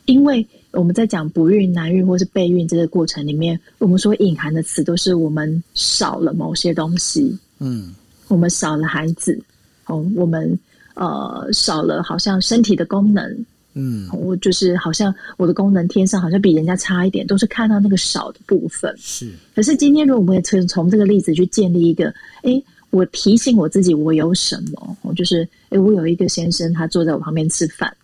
[0.06, 7.94] 因为我们在讲不孕、难孕或是备孕这个过程里面，我们所隐含的词都是我们少了某些东西，嗯，
[8.28, 9.38] 我们少了孩子，
[9.84, 10.58] 哦，我们
[10.94, 13.44] 呃少了好像身体的功能。
[13.80, 18.92] 嗯，我就是好像我的功能天生好像比人家差一点，都是看到那个少的部分。
[18.98, 22.12] 是，可是今天如果我们也从从这个例子去建立一个，
[22.42, 22.60] 哎，
[22.90, 27.96] 我提醒我自己我有什么，我就是哎，我有一个先生他坐在我旁边吃饭，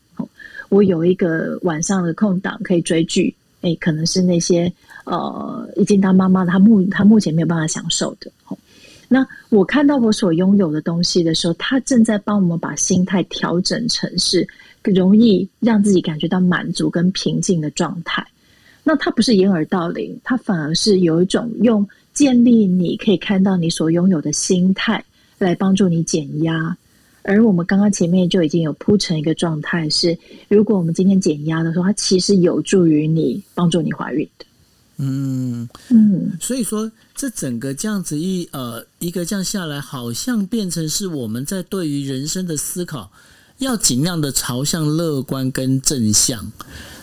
[0.68, 4.72] 我有一个晚上的空档可以追剧，哎，可能是那些
[5.04, 8.30] 呃已经当妈妈的他目她目前没有办法享受的。
[9.08, 14.46] 那我看到我所拥有的东西的时候，他正在帮我们把心态调整成是。
[14.92, 18.26] 容易让自己感觉到满足跟平静的状态，
[18.82, 25.04] 那它不是掩耳盗铃，它反而是有一种用建立你可以看到你所拥有的心态
[25.38, 26.76] 来帮助你减压。
[27.22, 30.16] 而我们刚刚前面就已经有铺成一个状态，是
[30.48, 34.44] 如果我们今天减压的时候，它其实有助于你帮助你怀孕的。
[34.98, 43.10] 嗯嗯，所以说这整个这样子一呃一个这样下来，好像变成是我们在对于人生的思考。
[43.64, 46.53] 要尽量的朝向乐观跟正向，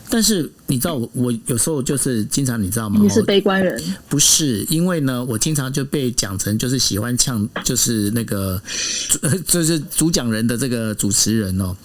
[0.10, 3.00] 但是你知道我，我有时候就是经常，你知道吗？
[3.02, 3.82] 你是悲观人？
[4.08, 8.62] 不是，因为呢，我经常就被讲成就是喜欢呛，就是那个，
[9.47, 11.76] 就是主讲人的这个主持人哦。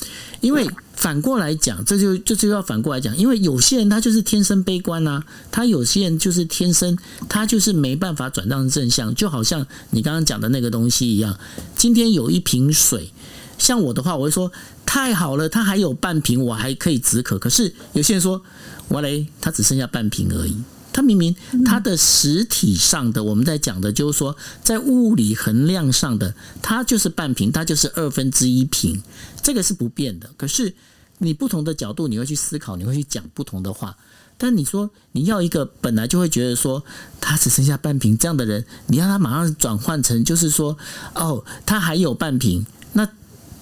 [0.43, 6.97] 因为反过来讲，这就这就要反过来讲，因为有些人他就是天生悲观啊，他有些人就是天生
[7.29, 11.37] 他就是没办法转让正向，就好像你刚刚讲的那个东西一样。
[11.75, 13.11] 今天有一瓶水，
[13.59, 14.51] 像我的话，我会说。
[14.89, 17.39] 太好了，他还有半瓶，我还可以止渴。
[17.39, 18.41] 可是有些人说，
[18.91, 20.57] 哇嘞，他只剩下半瓶而已。
[20.93, 21.35] 他明明
[21.67, 29.03] 他的实体上的，我们在讲的就是说，在物理衡量上的，它就是半瓶，它就是二分之一瓶，
[29.43, 30.31] 这个是不变的。
[30.37, 30.73] 可是
[31.19, 33.99] 你不同的角度，你会去思考，你会去讲不同的话。
[34.39, 36.83] 但你说你要一个本来就会觉得说
[37.21, 40.79] 他只剩下半瓶这样的人，你让他马上转换成就是说，
[41.15, 43.07] 哦，他还有半瓶，那。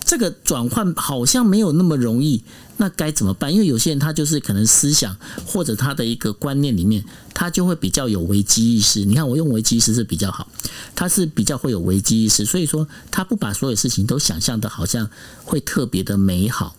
[0.04, 2.42] 这个转换好像没有那么容易，
[2.76, 3.52] 那该怎么办？
[3.52, 9.04] 因为有些人他就是可能思想或者他的一个观念里面，他就会比较有危机意识。
[9.04, 10.46] 你看我用危机意识是比较好，
[10.94, 15.08] 他是比较会有危机意识，所以说他不把所有事情都想象的好像
[15.42, 16.76] 会特别的美好。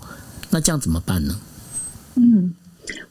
[0.51, 1.35] 那这样怎么办呢？
[2.15, 2.53] 嗯，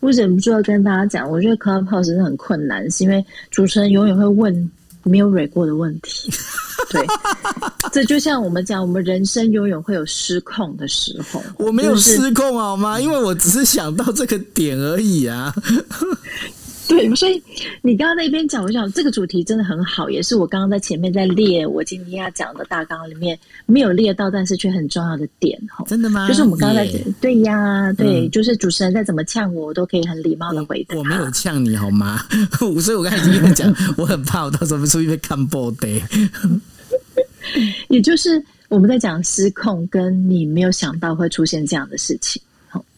[0.00, 4.70] 我忍不住要跟大家讲，我觉得 Clubhouse 是很困难，是因为主持人永远会问
[5.05, 6.33] 没有蕊过的问题。
[6.90, 7.07] 对，
[7.93, 11.43] 这就像我们讲，我们人生永远会有失控的时候。
[11.57, 13.01] 我没有失控好吗？
[13.01, 15.55] 因为我只是想到这个点而已啊。
[16.87, 17.42] 对，所以
[17.83, 25.85] 你刚刚那边讲，我想这个主题真的很好，也是我刚刚在前面在列我今天要讲的大纲里面没有列到，但是却很重要的点哈。
[25.87, 26.29] 真的吗？
[26.29, 30.97] 就是我们刚刚在讲，对呀，对，就是主持人再怎么呛我，我都可以很礼貌的回答。
[30.97, 32.20] 我没有呛你好吗？
[32.81, 35.88] 所以我刚才已经跟你讲， 我很怕我到时候出去被看爆的。
[37.88, 42.40] 也就是我们在讲失控，跟你没有想到会出现这样的事情。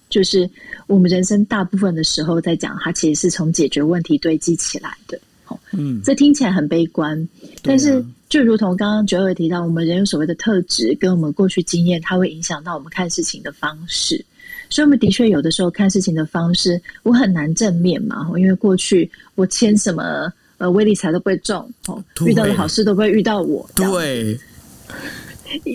[0.07, 0.49] 好，就是
[0.87, 5.19] 我们人生大部分的时候在讲，它其实是从解决问题堆积起来的。
[5.45, 7.29] 好，嗯，这听起来很悲观，
[7.63, 14.25] 但是就如同刚刚 Joey 提到，我们人有所谓的特质，跟我们过去经验，它会影响到我们看事情的方式。
[14.71, 20.33] 所以，我们的确有的时候看事情的方式，我很难正面嘛，因为过去我签什么。
[20.59, 23.69] 呃，威力彩都不会中哦，遇到的好事都不会遇到我。
[23.75, 24.41] 对，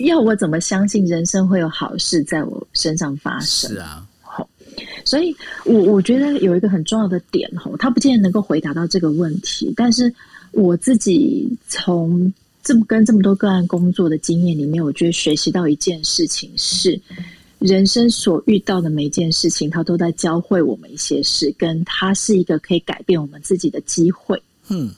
[0.04, 3.70] 要我怎么相信人生会有好事在我身上发生？
[3.70, 4.01] 是啊，好，
[5.12, 10.10] 所以我我觉得有一个很重要的点哦，他不见得能够回答到这个问题，但是
[10.52, 16.98] 我自己从这么跟这么多个案工作的经验里面，我觉得学习到一件事情是，
[17.58, 24.42] 人生所遇到的每一件事情，它都在教会我们一些事，跟它是一个可以改变我们自己的机会。
[24.70, 24.90] 嗯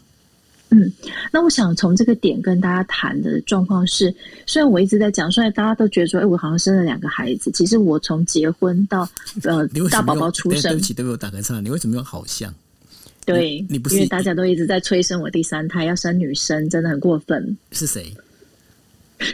[0.77, 0.93] 嗯，
[1.31, 4.13] 那我想从这个点跟大家谈的状况是，
[4.45, 9.09] 虽然我一直在讲，虽然大家都觉得说，哎、欸，我好像生了两个孩子，其实我从结婚到
[9.45, 12.53] 呃大宝宝出生，对不起，对不起，我打个岔，你为什么用好像？
[13.25, 17.57] 对你，你不是因为大家都一直在催生我第三胎，要生女生，真的很过分。
[17.71, 18.13] 是谁？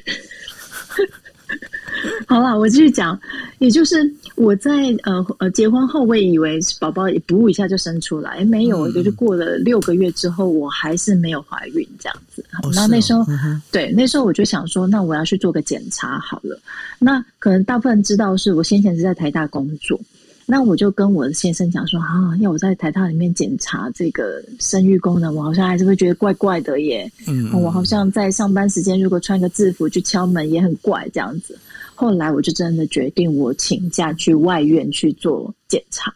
[2.26, 3.18] 好了，我继续讲，
[3.59, 4.05] 也就是
[4.40, 4.72] 我在
[5.03, 12.42] 呃呃结婚后，我也以为宝宝也哺乳一下就生出来，没有，嗯、就是过了六个月之后，我还是没有怀孕这样子。
[12.62, 16.59] 哦、那那时候，哦、对，那时候我就想说，那我要去做个检查好了。
[16.98, 20.00] 那可能大部分人知道是我先前是在台大工作，
[20.46, 27.12] 那我就跟我的先生讲说，啊，要我在台大里面检查这个生育功能，我好像还是会觉得怪怪的耶。
[27.29, 31.59] 嗯，我好像在上班时间如果穿个制服去敲门也很怪这样子。
[32.01, 36.11] 后来我就真的决定，我请假去外院去做检查。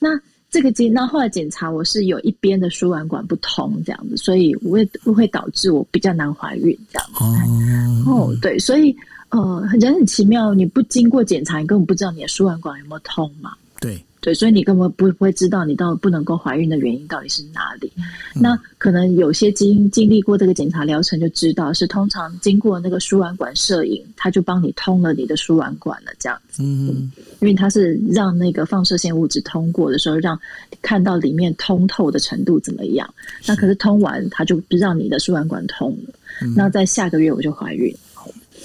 [0.00, 0.08] 那
[0.50, 4.84] 这个检，那后来检查我是有一边的输卵管不通这样子，所以我会
[5.14, 8.10] 会导致我比较难怀孕这样子。
[8.10, 8.92] 哦，对，所以
[9.28, 13.52] 呃，人很奇妙，你不经过检查，你根本不知道你的输卵管有没有通嘛。
[13.78, 14.04] 对。
[14.28, 17.90] 对，所以你根本不会知道你到不能够怀孕的原因到底是哪里。
[17.96, 26.62] 嗯、那可能有些经经历过这个检查疗程就知道，是通常经过那个输卵管摄影，他就帮你通了你的输卵管了，这样子。
[26.62, 30.38] 嗯，嗯，因为它是让那个放射线物质通过的时候，让
[30.82, 33.08] 看到里面通透的程度怎么样。
[33.46, 36.12] 那可是通完，他就不让你的输卵管通了。
[36.42, 37.90] 嗯、那在下个月我就怀孕。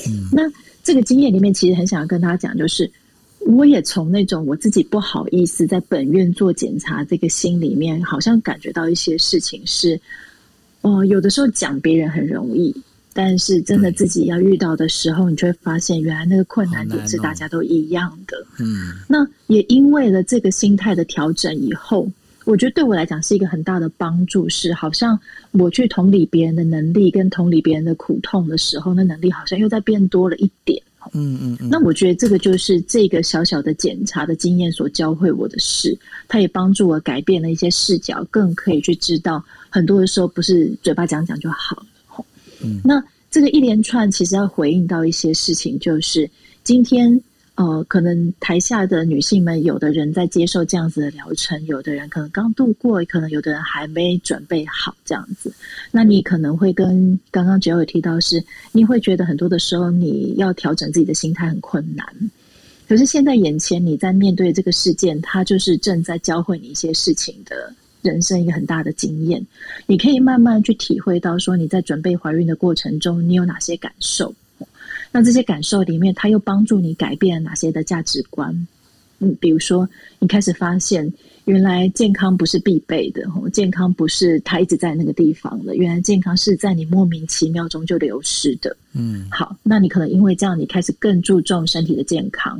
[0.10, 0.44] 嗯，那
[0.84, 2.92] 这个经验里面，其实很想要跟大家讲，就是。
[3.46, 10.00] 我也从那种我自己不好意思在本院做检查这个心里面，好像感觉到一些事情是，
[10.82, 12.74] 哦、呃，有的时候讲别人很容易，
[13.14, 18.38] 但是真的自己要遇到的时候，你就会发现原来那个困难点是大家都一样的。
[18.60, 22.10] 嗯，那也因为了这个心态的调整以后，
[22.46, 25.20] 我觉得对我来讲是一个很大的帮助，是好像
[25.52, 30.82] 我去同理别人的能力跟同理别人的苦痛的时候，那能力好像又在变多了一点。
[31.12, 31.70] 嗯嗯嗯。
[31.70, 42.26] 那我觉得这个就是这个小小的检查的经验所教会我的事，它也帮助我改变了一些视角，更可以去知道很多的时候不是嘴巴讲讲就好了。
[42.64, 46.30] 嗯，那这个一连串其实要回应到一些事情，就是
[46.64, 47.22] 今天。
[47.56, 55.54] 呃，可能台下的女性们，有的人在接受这样子的疗程，有的人可能刚度过，可能有的人还没准备好这样子。
[55.92, 62.06] 那你可能会跟刚刚只要有提到是，你会觉得很多的时候你要调整自己的心态很困难。
[62.88, 69.46] 可是现在眼前你在面对这个事件，它就是正在教会你一些事情的人生一个很大的经验。
[69.86, 74.34] 你可以慢慢去体会到说你在准备怀孕的过程中，你有哪些感受。
[75.14, 78.68] 那这些感受里面，它又帮助你改变了哪些的价值观？
[79.20, 79.88] 嗯，比如说，
[80.20, 81.10] 你开始发现，
[81.46, 88.76] 原来健康不是必备的，健康不是它一直在那个地方的，原来健康是在你莫名其妙中就流失的。
[88.94, 92.60] 嗯，好，那你可能因为这样，你开始更注重身体的健康。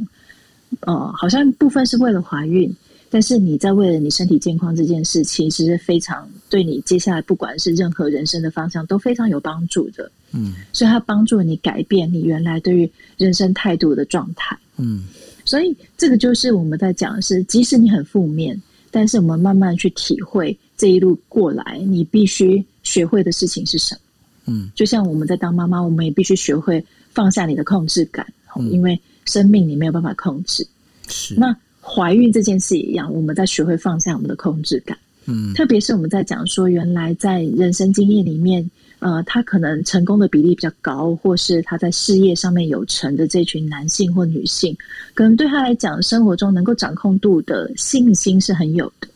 [0.82, 2.74] 呃，好像部分是为了怀孕。
[3.10, 10.12] 但是你在为了你身体健康这件事，其实是非常对你接下来不管是任何人生的方向都非常有帮助的。
[10.34, 14.58] 嗯，所以它帮助你改变你原来对于人生态度的状态。
[14.78, 15.06] 嗯，
[15.46, 18.60] 所以这个就是我们在讲的是，即使你很负面，
[18.92, 24.02] 但是我们慢慢去体会这一路过来，你必须学会的事情是什么？
[24.48, 28.26] 嗯，就像我们在当妈妈，我们也必须学会放下你的控制感，
[28.58, 30.68] 嗯，因为生命你没有办法控制。
[31.08, 31.56] 是那。
[31.86, 34.98] 怀孕这件事一样，我们在学会放下我们的控制感。
[35.26, 38.66] 嗯，特别是我们在讲说，原来在人生经验里面，
[39.04, 44.74] 呃，他可能成功的比例比较高，或是他在事业上面有成的这群男性或女性，
[45.14, 49.08] 可能对他来讲，生活中能够掌控度的信心是很有的。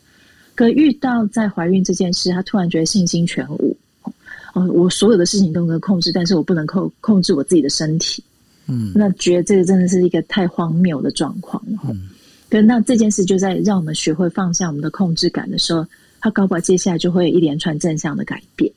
[0.56, 3.78] 可遇到在怀孕这件事，他突然觉得信心全无。
[4.04, 4.14] 哦、
[4.56, 8.22] 呃，我所有的事情都能控制，但是我不能控控制我自己的身体。
[8.68, 11.64] 嗯，那觉得这个真的是一个太荒谬的状况。
[11.88, 12.10] 嗯。
[12.50, 15.86] 对那这件事就在让我们学会放下我们的控制感的时候，
[16.28, 18.70] 他搞不好接下来就会一连串正向的改变。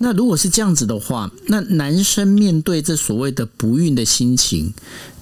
[0.00, 4.72] 那如果是这样子的话，那男生面对这所谓的不孕的心情，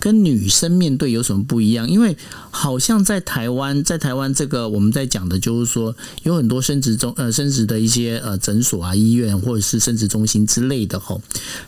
[0.01, 1.89] 跟女生面对有什么不一样？
[1.89, 2.17] 因为
[2.51, 11.21] 好像在台湾，在台湾这个我们在讲的就是说，有很多生殖中呃生殖的一些呃诊所啊、医院或者是生殖中心之类的吼，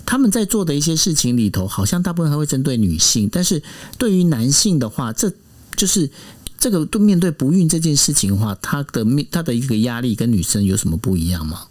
[0.07, 3.63] 他们在做的一些事情里头，好像大部分还会针对女性，但是
[3.99, 5.33] 对于男性的话，这
[5.77, 6.11] 就是
[6.59, 11.63] 这个对面对不孕这件事情的话，他的面他的一个压力跟女生有什么不一样吗？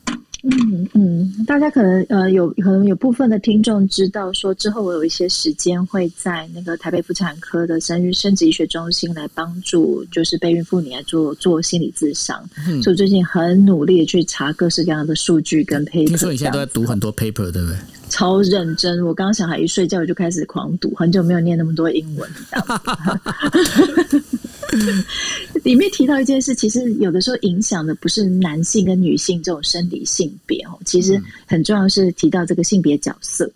[0.43, 12.41] 嗯嗯，大家可能呃有可能有部分的听众知道说，之后我有一些时间会在那个台北妇产科的生育生殖医学中心来帮助就是备孕妇女来做做心理咨商。
[12.67, 16.05] 嗯，所以最近很努力的去查各式各样的数据跟 paper。
[16.07, 17.75] 听说你现在都在读很多 paper，对不对？
[18.09, 19.05] 超认真！
[19.05, 22.29] 我刚刚小孩一睡觉，我就开始狂读，很久没有念那么多英文。
[25.63, 33.49] 里面提到一件事，其实有的时候影响的不是男性跟女性这种生理性别哦，其实很重要是提到这个性别角色。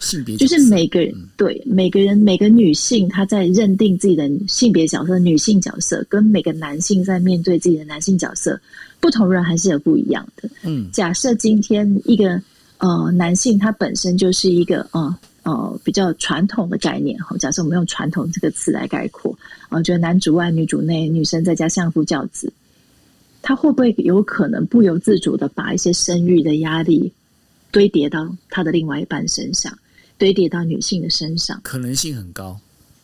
[0.00, 8.60] 性别就是每个人对每个人每个女性她在认定自己的性别角色、女性角色，跟每个男性在面对自己的男性角色，
[9.00, 10.48] 不同人还是有不一样的。
[10.62, 12.40] 嗯，假设今天一个。
[12.78, 17.36] 呃，男性他本身就是一个呃呃比较传统的概念哈。
[17.38, 19.38] 假设我们用“传统”这个词来概括，
[19.70, 22.52] 我觉得男主外女主内，女生在家相夫教子，
[23.42, 27.12] 他会不会有可能不由自主的把一些生育的压力
[27.70, 29.72] 堆叠到他的另外一半身上，
[30.18, 31.60] 堆叠到女性的身上？
[31.62, 32.58] 可能性很高，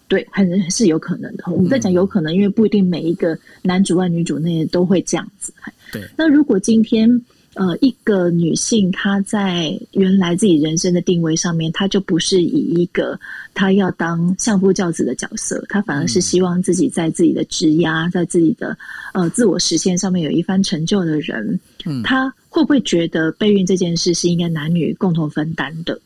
[0.08, 1.44] 对，很是有可能的。
[1.46, 5.54] 我们在讲有可能，因为不一定每一个男主外女主内都会这样子。
[5.92, 7.22] 对，那如果今天。
[7.54, 13.18] 呃，一个女性她在原来自己人生的定位上面，她就不是以一个
[13.52, 18.76] 她要当相夫教子的角色，她反而是希望自己在自己的职涯，在自己的
[19.12, 21.60] 呃自我实现上面有一番成就的人。
[21.84, 26.00] 嗯，她会不会觉得备孕这件事是应该男女共同分担的？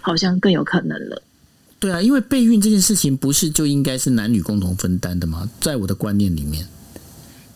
[0.00, 1.22] 好像更有可能了。
[1.78, 5.48] 对啊，因为备孕这件事情不是就应该是男女共同分担的吗？
[5.60, 6.66] 在我的观念里面。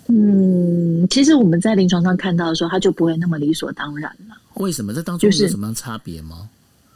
[0.09, 4.37] 嗯，其实我们在临床上看到的时候，他就不会那么理所当然了。
[4.55, 4.95] 为什么？
[4.95, 6.49] 这当中有什么样差别吗？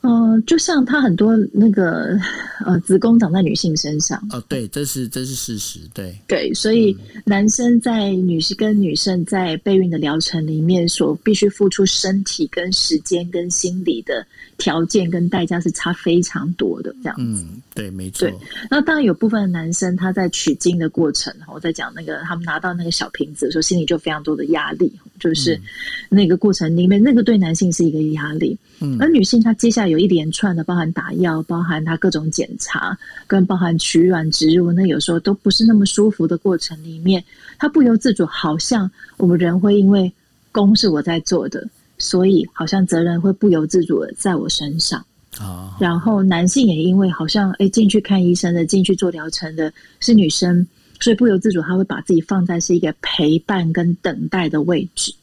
[0.02, 2.18] 嗯、呃，就像他很多那个
[2.64, 4.18] 呃，子宫长在女性身上。
[4.30, 14.26] 哦，对，这是这是事实，对对，所以男生在女性跟女生在备孕的疗程里面所必须付出身体跟时间跟心理的
[14.56, 17.44] 条件跟代价是差非常多的，这样子。
[17.44, 18.28] 嗯，对，没错。
[18.28, 18.34] 对，
[18.70, 25.60] 那当然有部分的男生他在取经的过程，我在讲那个他们拿到那个小瓶子的时候，心里就非常多的压力，就是
[26.08, 28.56] 那个过程里面，那个对男性是一个压力。
[28.80, 37.24] 嗯，而女性她接下来有一连连串的，包含打药，包含他各种检查，跟包含取卵植入，那有时候都不是那么舒服的过程里面，
[37.58, 40.12] 他不由自主，好像我们人会因为
[40.52, 41.66] 功是我在做的，
[41.96, 45.02] 所以好像责任会不由自主的在我身上。
[45.38, 50.66] 啊，然后男性也因为好像哎进去看医生的，进去做疗程的是女生，
[51.00, 55.14] 所以不由自主他会把自己放在是一个陪伴跟等待的位置。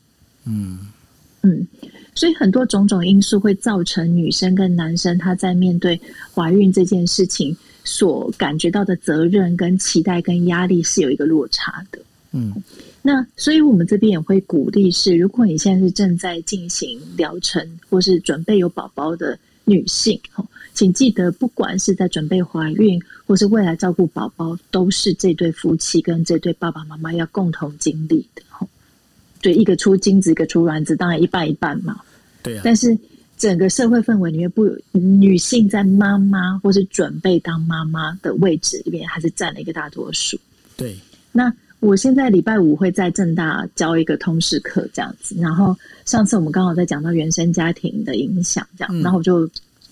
[0.45, 0.79] 嗯
[1.43, 1.67] 嗯，
[2.17, 6.01] 所以很多种种因素会造成女生跟男生他在面对
[6.33, 11.99] 怀孕这件事情所感觉到的责任跟期待跟压力是有一个落差的。
[12.31, 12.53] 嗯，
[13.03, 19.37] 那所以我们这边也会鼓励是，如果你现在是正在进行疗程或是准备有宝宝的。
[19.69, 20.17] 女性，
[20.73, 28.41] 请记得，不管是在准备怀孕，或是未来照顾宝宝，都是这对夫妻跟这对爸爸妈妈要共同经历的。
[29.41, 31.99] 对，一个出精子，一个出卵子，当然一半一半嘛。
[32.43, 32.61] 对啊。
[32.63, 32.97] 但是
[33.37, 40.39] 整个社会氛围里面，不，女性在妈妈或是准备当妈妈的位置里面，还是占了一个大多数。
[40.75, 40.95] 对。
[41.31, 45.35] 那我现在礼拜五会在正大教一个通识课，这样子。
[45.39, 49.47] 然后上次我们刚好在讲到原生家庭的影响，这样，然后我就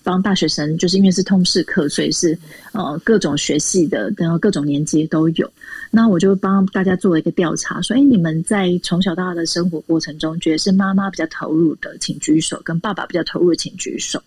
[0.06, 2.38] 帮大学生，就是因为是通识课，所以是
[2.72, 5.52] 呃各种学系的，然后各种年级都有。
[5.90, 14.22] 那我就帮大家做了一个调查，说：哎，你们在从小到大的生活过程中，觉得是妈妈比较投入的，请举手；跟爸爸比较投入的，请举手。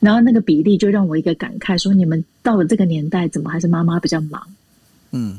[0.00, 4.42] 然后那个比例就让我一个感慨，说：你们到了这个年代，怎么还是妈妈比较忙？
[5.12, 5.38] 嗯。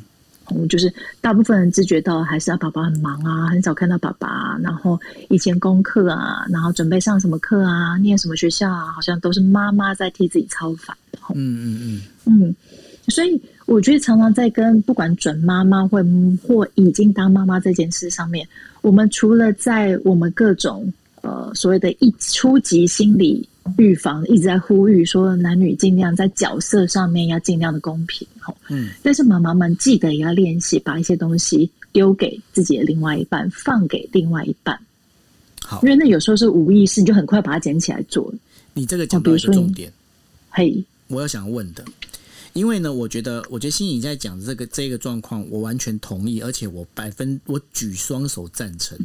[0.56, 4.58] 嗯，就是大部分人自觉到还是要爸爸很忙啊，很少看到爸爸啊。
[4.62, 5.00] 然后
[5.30, 10.96] 以前功课啊，然后准备上什么课啊，念什么学校啊，好像都是妈妈在替自己操烦。
[11.34, 12.56] 嗯嗯嗯嗯，
[13.08, 16.04] 所以我觉得常常在跟不管准妈妈或
[16.48, 18.48] 或已经当妈妈这件事上面，
[18.82, 20.92] 我们除了在我们各种
[21.22, 23.48] 呃所谓的一初级心理。
[23.78, 28.28] 预防一直在呼吁说，男女尽量在角色上面要尽量的公平，
[28.70, 34.80] 嗯，但是妈妈们记得也要练习把一些东西丢给自己的另外一半，放给另外一半。
[35.64, 38.34] 好，因为那有时候是无意识，你就很快把它捡起来做。
[38.74, 39.92] 你这个讲到一个重点，
[40.50, 41.84] 嘿，我要想问的。
[42.52, 48.96] 因为呢，我觉得，我觉得心怡在讲这个这个状况，我完全同意，而且我百分我举双手赞成。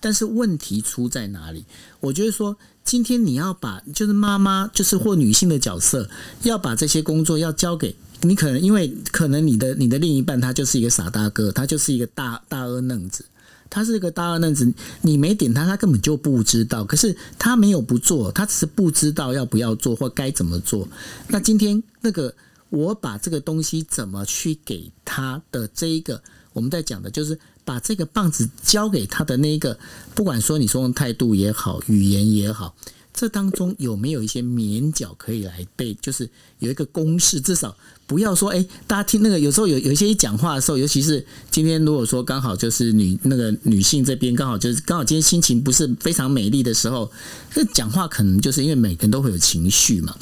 [0.00, 1.64] 但是问题出在哪里？
[2.00, 2.54] 我觉得说，
[2.90, 6.10] 今天你要把就是妈妈，就是或女性的角色，
[6.42, 13.24] 要把这些工作要交给你，可能因为可能你的你的另一半他就是一个傻大哥，他就是一个大大二愣子，
[13.70, 16.84] 他是一个大二愣子，你没点他，他根本就不知道。
[16.84, 20.88] 可是他没有不做，他只是不知道要不要做或该怎么做。
[21.28, 22.34] 那今天那个。
[22.70, 26.22] 我把这个东西怎么去给他的这一个，
[26.52, 27.36] 我们在讲的就是
[27.70, 29.78] 把这个棒子交给他的那一个，
[30.12, 32.74] 不管说你说用态度也好，语言也好，
[33.14, 35.96] 这当中有没有一些眉角可以来背？
[36.02, 37.76] 就是有一个公式，至少
[38.08, 47.08] 不要说，哎，大家听那个有时候有有一些一讲话的时候，尤其是今天如果说刚好就是女那个女性这边刚好就是刚好今天心情不是非常美丽的时候，
[47.54, 50.12] 那讲话可能就是因为每个人都会有情绪嘛。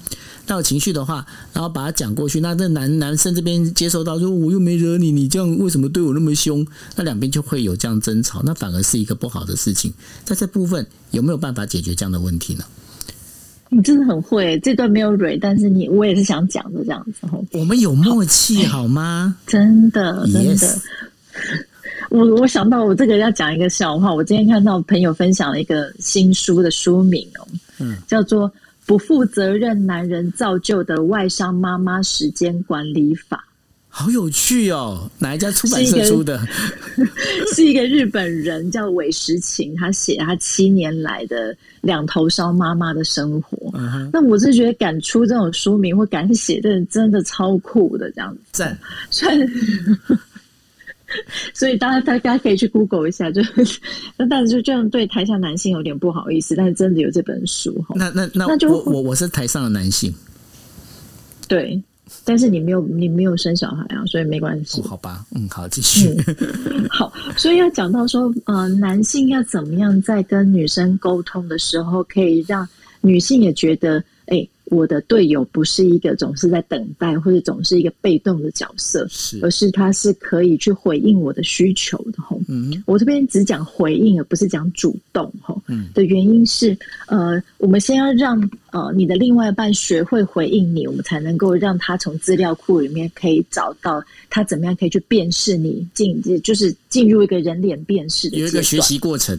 [0.49, 6.67] 到有情绪的话，然后把它讲过去，那这男男生这边接收到说，我又没惹你，你这样为什么对我那么凶？
[6.97, 9.93] 那两边就会有这样争吵，那反而是一个不好的事情。
[10.25, 12.65] 在这部分有没有办法解决这样的问题呢？
[13.69, 17.29] 你真的很会，这段没有蕊，但是你我也是想讲的这样子。
[17.53, 19.37] 我们有默契好吗？
[19.47, 20.79] 真的真的，yes.
[22.09, 24.15] 我我想到我这个要讲一个笑话。
[24.15, 27.47] 我今天看到朋友分享了一个新书的书名哦，
[27.79, 28.51] 嗯，叫做。
[28.89, 33.45] 不负责任男人造就的外商妈妈时间管理法，
[33.91, 35.11] 好有趣哦！
[35.19, 36.41] 哪一家出版社出的？
[37.55, 43.71] 是一个日本人叫韦石晴，他写他七年来的两头烧妈妈的生活。
[43.75, 48.65] 嗯、那我是觉得敢出这种书名或敢写的人，真的超酷的，这样子。
[51.55, 53.41] 所以大家大家可以去 Google 一下，就
[54.17, 57.95] 那但是就这样对台下男性有点不好意思，但是真的有这本书哈。
[57.97, 60.15] 那那那，那就我我我是台上的男性，
[61.49, 61.83] 对，
[62.25, 64.81] 但是你没有你没有生小孩啊，所以没关系。
[64.81, 66.15] 哦，好吧，嗯，好，继续。
[66.71, 72.69] 嗯，好，所以要讲到说，呃，男性要怎么样在跟女生沟通的时候，可以让
[73.01, 74.03] 女性也觉得。
[74.71, 82.23] 我的队友不是一个总是在等待，或者总是一个被动的角色，是，而是他是可以去回应我的需求的。
[82.23, 85.33] 吼，嗯，我这边只讲回应，而不是讲主动。
[85.41, 88.39] 吼，嗯，的原因是，呃，我们先要让
[88.71, 99.39] 呃你的另外一半学会回应你，我们才能够让他从资料库里面可以找到他怎么样可以去辨识你进，就是进入一个人脸辨识的，有一个学习过程。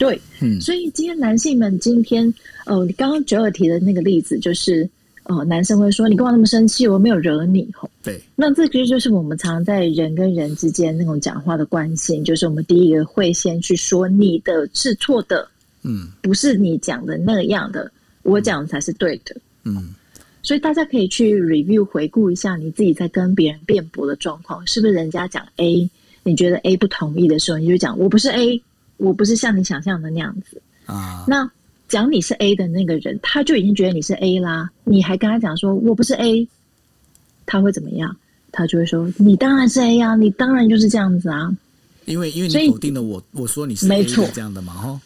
[0.00, 2.32] 对，嗯，所以今天男性们今天，
[2.64, 4.88] 呃，你刚刚九二提的那个例子，就是
[5.24, 6.88] 呃，男生会说你干嘛那么生气？
[6.88, 15.46] 我没有惹你，吼，对，那这其实就是我们常在人跟人之间那种讲话的惯性，就是我们第一个会先去说你的是错的，
[15.82, 17.92] 嗯，不是你讲的那样的，
[18.22, 19.94] 我讲的才是对的，嗯，
[20.42, 25.90] 所以大家可以去 review 回顾一下你自己在跟别人辩驳的状况，是不是人家讲 A，
[26.22, 28.62] 你觉得 A 不同意的时候，你就讲我不是 A。
[29.00, 31.24] 我不是像你想象的那样子啊。
[31.26, 31.50] 那
[31.88, 34.70] 讲你是 A 的那个人，他就已经觉得你是 A 啦。
[34.84, 36.46] 你还跟他讲说我不是 A，
[37.46, 38.16] 他会怎么样？
[38.52, 41.54] 他就会说你当然是 A 啊，你当然就是这样子啊。
[42.06, 45.00] 因为因为你否定了我，我说你是 A 这样的嘛，哈。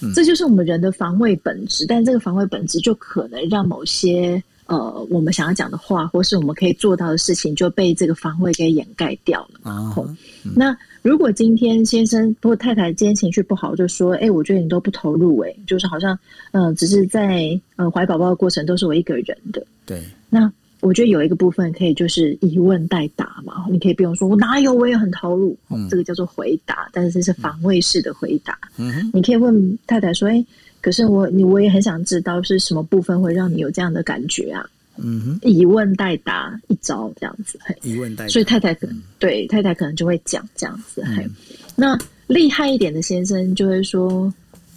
[0.00, 4.42] 嗯，这就是我们人的防卫本质，但这个防卫本质就可能让某些
[4.76, 9.70] 呃我们想要讲的话，或是我们可以做到的事情，就被这个防卫给掩盖掉了。
[9.70, 10.16] 啊，嗯，
[10.56, 10.76] 那。
[11.02, 16.16] 如果今天先生或太太今天情绪不好，就说：“哎、欸，我觉得你都不投入、欸，哎，就是好像，
[16.52, 20.00] 嗯、呃，只是在呃怀宝宝的过程都是我一个人的。”对。
[20.30, 20.48] 那
[20.78, 28.56] 我觉得有一个部分可以就是以问代答嘛，你可以不用说“我哪有，我也很投入”，嗯，这个叫做回答，但是这是防卫式的回答。
[28.76, 29.10] 嗯哼。
[29.12, 30.46] 你可以问太太说：“哎、欸，
[30.82, 34.68] 可是我你我也很想知道是什么部分会让你有这样的感觉啊？”
[34.98, 41.30] 嗯哼，以问代答一招这样子，嘿，以问代答，所以太太可能、嗯、对太太可能就会讲这样子，嘿、嗯，
[41.74, 44.30] 那厉害一点的先生就会说，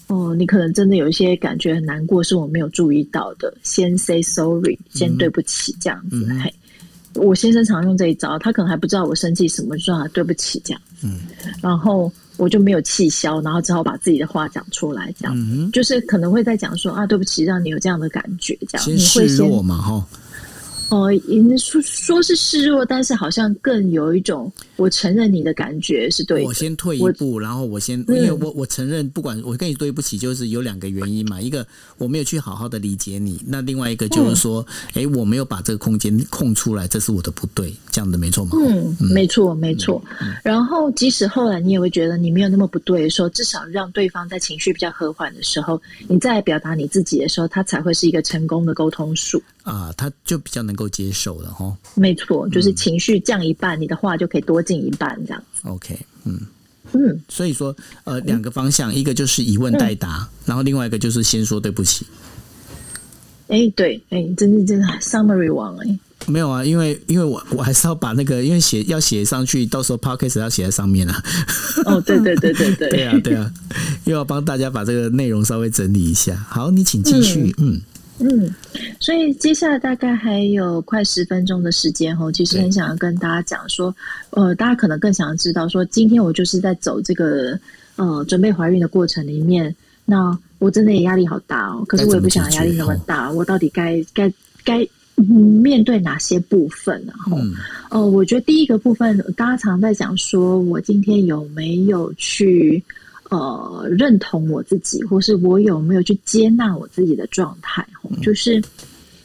[0.08, 6.53] 哦，你可能真的有一些感觉很难过，是我没有注意到的，先 say sorry，先对不起这样子，嗯、嘿，
[7.16, 11.20] 我先生常用这一招，他可能还不知道我生气什么，就说他对不起这样，嗯，
[11.62, 12.10] 然后。
[12.38, 18.88] 我就没有气消，然后只好把自己的话讲出来，这样、嗯、就是可能会在讲说啊，对不起，让你有这样的感觉，这样。
[18.90, 19.94] 你会我嘛，哈。
[19.94, 20.06] 哦，
[21.58, 26.48] 说说是示弱，但是好像更有一种我承认你的感觉是对的。
[26.48, 31.42] 我先退一步，然后我先，因为我我承认，不管我跟你对不起，就是有两个原因嘛。
[31.42, 31.66] 一个
[31.98, 38.52] 我没有去好好的理解你，那另外一个就是说，哎、嗯，我没有把这个空间空出来，这是我的不对，这样的没错吗？
[38.60, 40.02] 嗯，没错，没错。
[40.44, 49.42] 然后即使后来你也会觉得你没有那么不对的时候，至少让对方在情绪比较和缓的时候，你再表达你自己的时候，他才会是一个成功的沟通术。
[49.64, 51.76] 啊，他就比较能够接受了哈。
[51.96, 55.44] 没错，就是情绪降一半，嗯，你的话就可以多进一半这样。
[55.64, 56.40] OK，嗯
[56.94, 62.06] 嗯，所以说呃，两个方向，嗯，一个就是以问代答，嗯，然后另外一个就是先说对不起。
[63.48, 66.00] 哎，欸，对，哎，欸，真的真的 summary 王哎。
[66.28, 71.24] 没有啊，因为因为我我还是要把那个，因为写要写上去，到时候 podcast 要写在上面啊。
[71.86, 73.54] 哦，对对对对对，对 啊对啊，
[74.06, 76.36] 又要帮大家把这个内容稍微整理一下。
[76.50, 77.74] 好，你请继续，嗯。
[77.74, 77.82] 嗯
[78.18, 78.49] 嗯，
[78.99, 83.93] 所以接下来大概还有快十分钟的时间哦，其实很想要跟大家讲说，
[84.30, 87.59] 呃，大家可能更想要知道说，今天我就是在走这个
[87.97, 94.32] 呃准备怀孕的过程里面，那我真的也压力好大哦，可是我也不想压力那么大，我到底该该
[94.63, 97.03] 该面对哪些部分？
[97.05, 97.53] 然后，嗯，
[97.89, 102.82] 呃，我觉得第一个部分，大家常在讲说我今天有没有去。
[103.30, 107.86] 呃，认同我自己，或是我有没有去接纳我自己的状态？
[108.22, 108.62] 就是，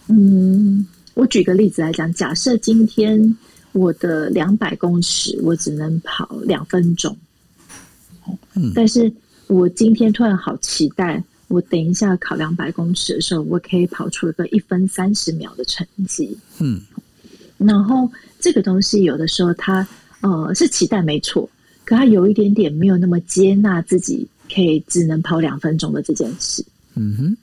[0.08, 3.36] 嗯，我举个例子来讲，假设今天
[3.72, 7.14] 我的两百公尺，我只能跑两分钟，
[8.54, 9.12] 嗯，但是
[9.48, 16.80] 我今天突然好期待，我等一下考两百公尺的时候，我可以跑出一个一分三十秒的成绩，嗯，
[17.58, 19.86] 然后这个东西有的时候它
[20.22, 21.46] 呃是期待没错。
[21.90, 24.24] 可他有一点点没有那么接纳自己
[24.54, 26.64] 可以只能跑两分钟的这件事。
[26.94, 27.36] 嗯哼，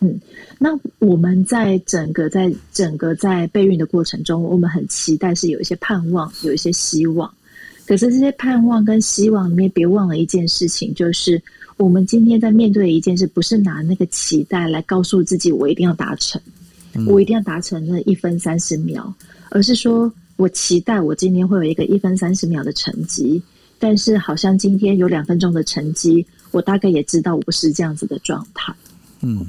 [0.00, 0.20] 嗯，
[0.58, 7.32] 那我们在整个在整个在备孕的过程中，我们很期待是有一些盼望，有一些希望。
[7.86, 11.40] 可是这些盼望跟希望里面，别忘了一件事情，就是
[11.76, 16.42] 我们今天在面对的一件事，不是拿那个期待来告诉自己我一定要达成，
[16.94, 19.14] 嗯，我一定要达成那一分三十秒，
[19.50, 23.40] 而是说我期待我今天会有一个一分三十秒的成绩。
[23.78, 28.74] 但是好像今天有两分钟的成绩，我大概也知道我不是这样子的状态。
[29.20, 29.46] 嗯，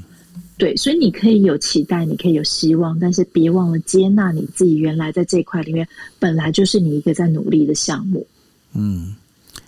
[0.58, 5.86] 对，所以你可以有期待，你可以有希望，但是别忘了接纳你自己原来在这一块里面
[6.18, 8.26] 本来就是你一个在努力的项目。
[8.74, 9.14] 嗯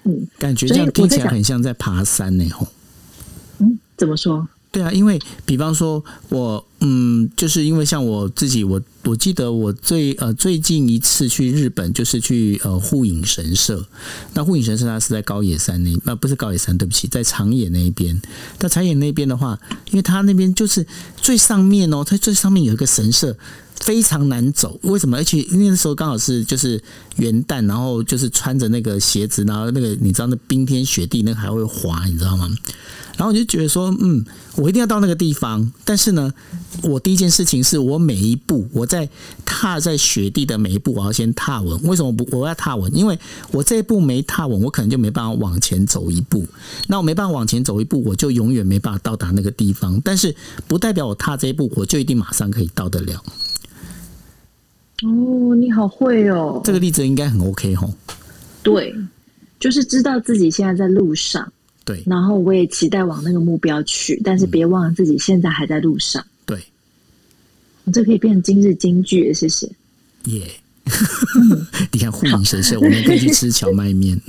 [0.04, 2.48] 嗯，感觉这样听起来很像在爬山呢。
[2.50, 2.66] 吼，
[3.58, 4.48] 嗯，怎么说？
[4.70, 13.86] 对啊，因为比方说我，嗯，就是因为像我自己，我我记得我最呃最近一次去日本，就是去呃护影神社。
[14.34, 18.20] 那护影神社它是在高野山那，呃不是高野山，对不起，在长野那一边。
[18.58, 19.58] 在长野那边的话，
[19.90, 23.34] 因为它那边就是最上面哦，它最上面有一个神社，
[23.80, 24.78] 非常难走。
[24.82, 25.16] 为什么？
[25.16, 26.80] 而且因为那时候刚好是就是
[27.16, 32.46] 元旦，然后就是穿着那个鞋子，然后那个你知道那冰天雪地，那个还会滑，你知道吗？
[33.18, 35.72] 然后我就觉得说，嗯，我一定要到那个地方。
[35.84, 36.32] 但是呢，
[36.84, 39.08] 我第一件事情是我每一步，我在
[39.44, 41.82] 踏在雪地的每一步，我要先踏稳。
[41.82, 42.96] 为什么不我要踏稳？
[42.96, 43.18] 因为
[43.50, 46.46] 我这一步没踏稳，我可能就没办法往前走一步。
[46.86, 50.00] 那我没办法往前走一步，我就永远没办法到达那个地方。
[50.04, 50.32] 但是
[50.68, 53.20] 不代表我踏这一步，我就一定马上可以到得了。
[55.02, 56.60] 哦，你好会哦！
[56.64, 57.92] 这个例子应该很 OK 吼。
[58.62, 58.94] 对，
[59.58, 61.52] 就是知道自己现在在路上，
[61.88, 66.22] 对，然后我也期待往那个目标去，但是别忘了自己现在还在路上。
[66.22, 66.62] 嗯、对，
[67.94, 69.66] 这可以变成今日金句，谢谢。
[70.24, 70.46] 耶、
[70.84, 71.88] yeah.
[71.90, 74.20] 你看，护影神社，我们可以去吃荞麦面。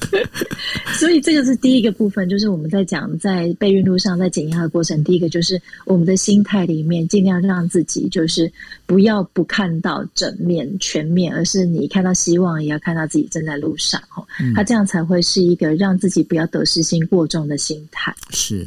[0.98, 5.02] 所以这个是第一个部分，就是我们在讲在备孕路上，在减压的过程。
[5.04, 8.50] 第一个就是我们的心态里面，尽量让自己就是
[8.86, 14.00] 不要不看到整面全面，而是你看到希望，也要看到自己正在路上。
[14.16, 18.14] 哦，他这样才会是一个让自己不要得失心过重的心态。
[18.30, 18.66] 是。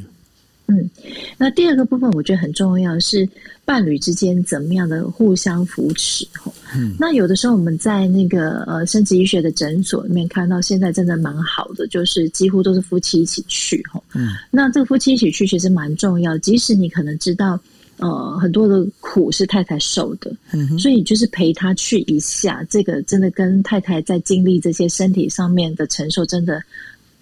[0.69, 0.89] 嗯，
[1.35, 3.27] 那第二个部分我觉得很重要是
[3.65, 6.27] 伴侣之间怎么样的互相扶持。
[6.75, 13.83] 嗯，那有的时候我们在那个呃生殖医学的诊所里面看到，现在真的蛮好的，就是几乎都是夫妻一起去。
[14.13, 17.59] 嗯，那这个夫妻一起去其实蛮重要，即使你可能知道
[17.97, 26.61] 呃很多的苦是太太受的，嗯，所以就是陪他去一下，这个真的跟太太在经历这些身体上面的承受，真的。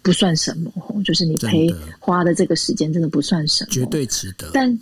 [0.07, 0.71] 不算什么，
[1.03, 4.51] 就是你陪花的这个时间真的不算什么，绝对值得。
[4.53, 4.79] 但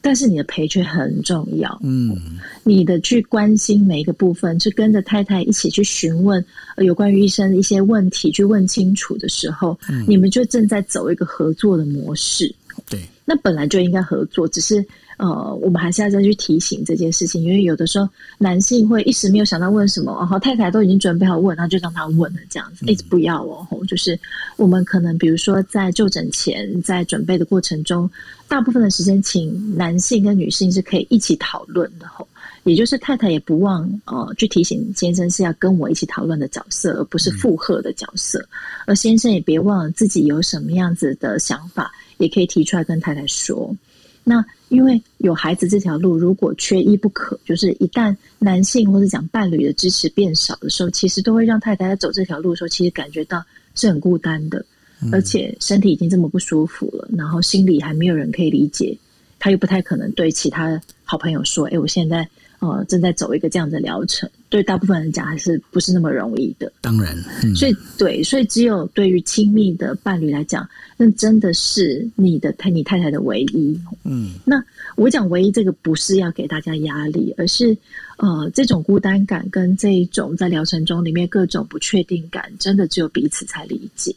[0.00, 2.16] 但是你的陪却很重要，嗯，
[2.62, 6.44] 你的去关心每一个部分，去跟着太太一起去询问
[6.76, 12.54] 有关于医生的一些问题，去问清楚的时候，嗯，你们就正在走一个合作的模式。
[12.88, 14.86] 对，那本来就应该合作，只是。
[15.20, 18.08] 呃，我们还是要再去提醒这件事情，因为有的时候
[18.38, 23.66] 男性会一时没有想到问什么，然后太太都已经准备好问，那就让他问了，这样子，一直不要哦。
[23.86, 24.18] 就是
[24.56, 28.10] 我们可能比如说在就诊前，在准备的过程中，
[28.48, 32.26] 大部分的时间，请男性跟女性是可以一起讨论的，吼，
[32.64, 38.42] 也就是太太也不忘呃去提醒先生是要跟我一起讨论的角色，而不是附和的角色，
[38.86, 43.76] 而先生也别忘了自己有什么样子的想法，也可以提出来跟太太说。
[44.24, 53.44] 那因为有孩子这条路，如果缺一不可，就是一旦男性或者讲伴侣的支持变少的时候，其实都会让太太在走这条路的时候，其实感觉到
[53.74, 54.64] 是很孤单的，
[55.12, 58.96] 而且身体已经这么不舒服了，然后心里还没有人可以理解，
[59.38, 62.26] 他又不太可能对其他好朋友说：“哎，我现在。”
[62.60, 66.70] 呃，正在走一个这样的疗程，对大部分人讲还是不是那么容易的。
[66.82, 73.80] 当然，嗯、所以对，所以只有对于亲密的伴侣来讲，那真的是你的太你太太的唯一。
[74.04, 74.62] 嗯，那
[74.96, 77.76] 我讲唯一这个不是要给大家压力，而是
[78.18, 84.14] 呃，这种孤单感跟这一种在疗程中里面各种不确定感，真的只有彼此才理解。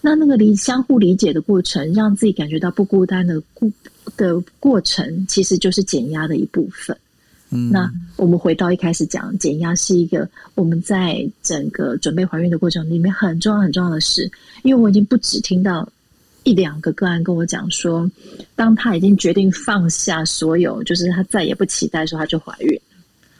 [0.00, 3.70] 那那个理相互理解的过程，让自己感觉到不孤单的过
[4.16, 6.96] 的过程，其实就是减压的一部分。
[7.50, 14.30] 嗯，那我们回到一开始讲，减压是一个我们在整个准备怀孕的过程里面很重要很重要的事。
[14.62, 15.88] 因为我已经不止听到
[16.44, 18.10] 一两个个案跟我讲说，
[18.54, 22.78] 当他已经决定放下所有，就是他再也不期待说他就怀孕，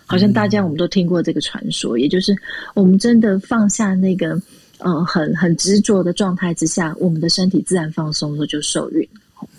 [0.06, 2.34] 好像大家我们都听过这个传说，也就是
[2.74, 4.40] 我们真的放下那个
[4.78, 9.06] 呃很很执着的状态之下，我们的身体自然放松的时候就受孕。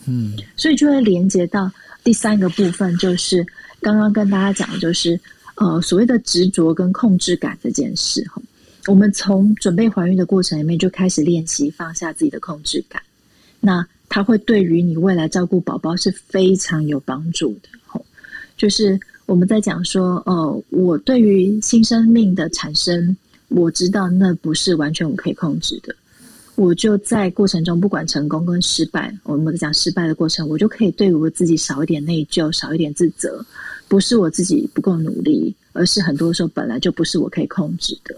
[0.06, 1.72] 嗯，所以就会连接到
[2.10, 3.46] 第三个部分，就是。
[3.82, 5.18] 刚刚跟大家讲的，就是
[5.56, 8.42] 呃，所谓的执着跟控制感这件事哈，
[8.88, 13.02] 我们从准备怀孕的过程里面就开始练习放下自己的控制感，
[13.62, 18.02] 那它会对于你未来照顾宝宝是非常有帮助的。
[18.58, 23.16] 就是我们在讲说，呃，我对于新生命的产生，
[23.48, 25.96] 我知道那不是完全我可以控制的，
[26.60, 33.44] 我就在过程中不管成功跟失败，我们讲失败的过程，我就可以对我自己少一点内疚，少一点自责。
[33.88, 38.14] 不是我自己不够努力，而是很多时候本来就不是我可以控制的，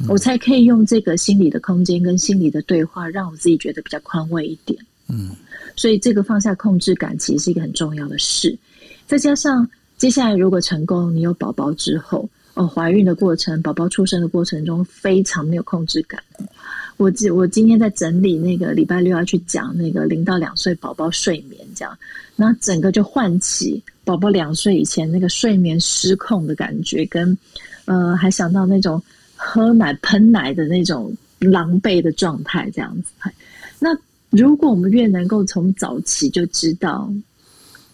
[0.00, 4.76] 嗯、我才可以用这个心理的空间跟心理的对话，让我自己觉得比较宽慰一点。
[5.08, 5.30] 嗯，
[5.76, 8.58] 所以这个放下控制感其实是一个很重要的事。
[9.06, 9.66] 再加上
[9.96, 16.20] 接下来如果成功，你有宝宝之后，哦，怀孕的过程、宝宝出生的过程中非常没有控制感。
[16.96, 21.98] 我今我今天在整理那个礼拜六要去讲那个零到两岁宝宝睡眠这样，
[22.36, 23.82] 那整个就唤起。
[24.04, 27.36] 宝宝两岁以前那个睡眠失控的感觉，跟
[27.86, 29.02] 呃，还想到那种
[29.34, 33.30] 喝奶喷奶的那种狼狈的状态，这样子。
[33.78, 33.88] 那
[34.30, 37.10] 如果我们越能够从早期就知道，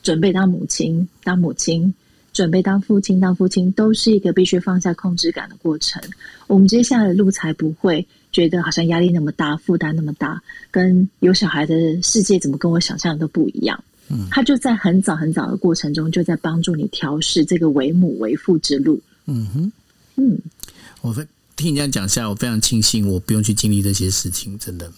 [0.03, 1.95] 准备当母亲，当母亲，
[2.33, 6.03] 准备当父亲，当父亲，都是一个必须放下控制感的过程。
[6.49, 13.83] 我们接下来的路才不会觉得好像压力那么大，负担那么大，跟有小孩的世界怎么跟我想象的都不一样。
[14.09, 19.01] 嗯，他就在很早很早的过程中，就在帮助你调试这个为母为父之路。
[19.27, 19.73] 嗯哼，
[20.17, 20.39] 嗯，
[21.01, 21.15] 我
[21.55, 24.91] 听你这样讲下来，我非常庆幸我不用去经历这些事情，真的。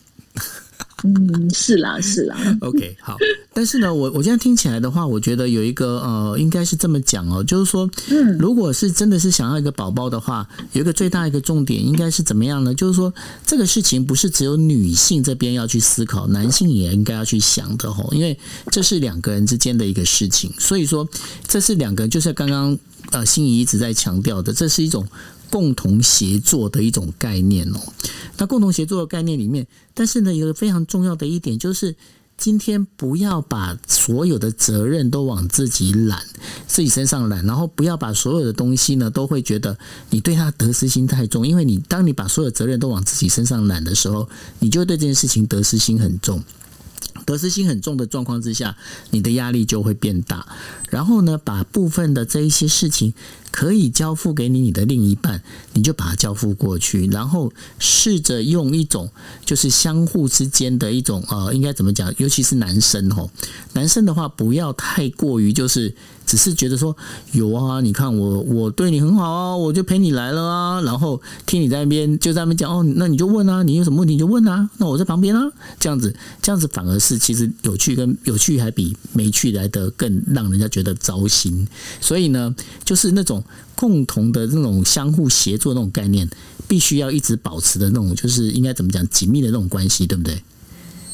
[1.05, 2.37] 嗯，是啦，是啦。
[2.61, 3.17] OK，好。
[3.53, 12.75] 但是呢，我我现在听起来的话，我觉得有一个呃，应该是这么讲哦，就是说，嗯，如果是真的是想要一个宝宝的话，有一个最大一个重点应该是怎么样呢？
[12.75, 13.13] 就是说，
[13.47, 18.39] 这个事情不是只有女性这边要去思考，男性也应该要去想的吼，因为
[18.71, 20.53] 这是两个人之间的一个事情。
[20.59, 21.09] 所以说，
[21.47, 22.79] 这是两个人，就是刚刚
[23.11, 25.07] 呃，心仪一直在强调的，这是一种。
[25.53, 27.79] 共同协作的一种概念哦，
[28.39, 31.95] 那共同协作的概念里面，但是呢，有个非常重要的一点就是，
[32.39, 36.23] 今天不要把所有的责任都往自己揽，
[36.67, 39.77] 自己身上揽，然后不要把所有的东西呢，都会觉得
[40.09, 44.27] 你对他得失心太重，因为你当你把所有责任都往自己身上揽的时候，
[44.59, 46.43] 你就对这件事情得失心很重。
[47.25, 48.77] 得失心很重的状况之下，
[49.11, 50.47] 你的压力就会变大。
[50.91, 53.15] 然后呢，把部分的这一些事情
[53.51, 55.43] 可以交付给你你的另一半，
[55.73, 57.07] 你就把它交付过去。
[57.07, 59.11] 然后试着用一种
[59.45, 62.13] 就是相互之间的一种呃，应该怎么讲？
[62.19, 63.31] 尤其是男生吼，
[63.73, 65.95] 男生的话不要太过于就是。
[66.33, 66.97] 只是觉得说
[67.33, 81.69] 有啊，你看我我对你很好啊，我就陪你来了啊，然后听你在那边就在那边讲哦，那你就问啊，你有什么问题你就问啊，那我在旁边啊，这样子这样子反而是其实有趣跟有趣还比没趣来得更让人家觉得糟心，
[82.01, 83.45] 所以呢，就是那种
[83.77, 86.27] 共同的那种相互协作那种概念，
[86.67, 90.43] 必须要一直保持的那种，就是应该怎么讲紧密的那种关系，对不对？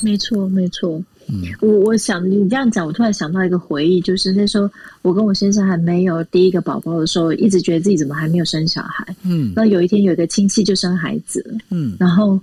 [0.00, 1.02] 没错，没错。
[1.30, 4.70] 嗯，我我想你这样讲，我突然想到一个回忆，就是那时候
[5.02, 9.06] 我跟我先生还没有第一个宝宝的时候，一直觉得自己怎么还没有生小孩。
[9.24, 12.40] 嗯，那有一天有一个亲戚就生孩子了，嗯，然后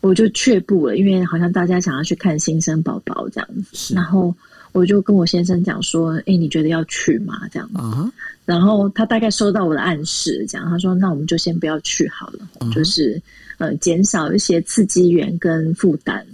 [0.00, 4.34] 我就却步了，因为好像大家想要去看新生宝宝这样子，然后
[4.72, 8.10] 我就跟我先生讲说：“哎，你觉得要去吗？”这样子，啊，
[8.46, 13.20] 然后他大概收到我的暗示，这样他说：“那我们就先不要去好了，就是
[13.58, 16.26] 呃，减少一些刺激源跟负担。”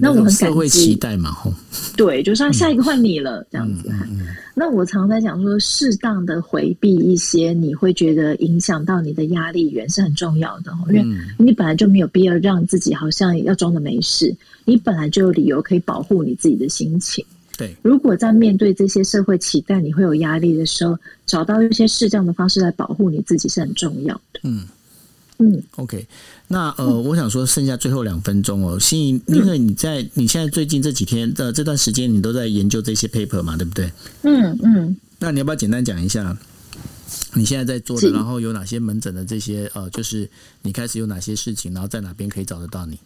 [0.00, 1.52] 那我很感激，期待嘛，吼，
[1.96, 3.88] 对，就是说下一个换你了，嗯、这样子。
[3.90, 11.04] 嗯嗯嗯、那我常在讲说，适当的回避一些你会觉得影响到你的压力源是很重要的，因为
[11.38, 17.24] 你本来就没有必要让自己好像要装的没事，你本来就有理由可以保护你自己的心情。
[17.58, 24.40] 对，如果在面对这些社会期待你会有压力的时候，找到一些适当的方式来保护你自己是很重要的。
[24.44, 24.66] 嗯。
[25.38, 26.06] 嗯，OK，
[26.46, 33.92] 那呃，我想说剩下最后两分钟哦，心怡，因为你在你现在最近这几天的这段时间，你都在研究这些 paper 嘛，对不对？
[34.22, 36.36] 嗯嗯，那你要不要简单讲一下
[37.34, 40.30] 你现在在做的，然后有哪些门诊的这些呃，就是
[40.62, 42.98] 你开始有哪些事情，然后在哪边可以找得到你？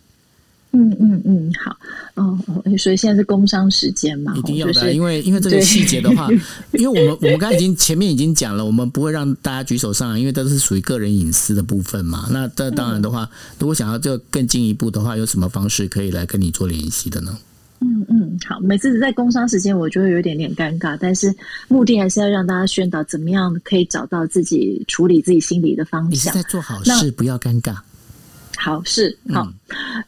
[0.73, 1.77] 嗯嗯嗯，好
[2.15, 2.39] 哦，
[2.77, 6.29] 所以现在是工商时间嘛，一定要的，就是、因为因为这个细节的话，
[6.73, 12.29] 因为我们我们刚才已经前面已经讲了，我们不会让大家举手上来，因为这是属于个人隐私的部分嘛。
[12.31, 13.29] 那这当然的话，嗯、
[13.61, 17.39] 如果想要这更进一步的话，有什么方式可以来跟你做联系的呢？
[17.81, 21.35] 嗯嗯，好，每次在工商时间，我就会有一点点尴尬，但是
[21.69, 26.11] 目的还是要让大家宣导怎么样可以找到自己处理自己心理的方向。
[26.11, 27.77] 你是在做好事，不要尴尬。
[28.57, 29.45] 好事，好。
[29.45, 30.05] 嗯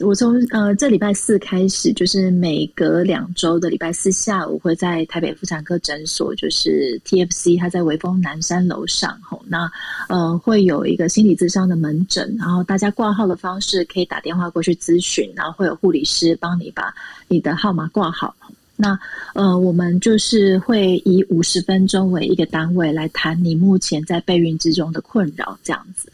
[0.00, 9.42] 我从呃这礼拜四开始，就是每隔两周的礼拜四下午，会在台北妇产科诊所，就是 TFC，它在微风南山楼上吼。
[9.48, 9.70] 那
[10.08, 16.94] 呃会有一个心理咨商的门诊，然后大家挂号的方式可以打电话过去咨询，然后会有护理师帮你把
[17.28, 18.34] 你的号码挂好。
[18.76, 18.98] 那
[19.34, 26.08] 呃我们就是会以五十分钟为一个单位来谈你目前在备孕之中的困扰，这样子。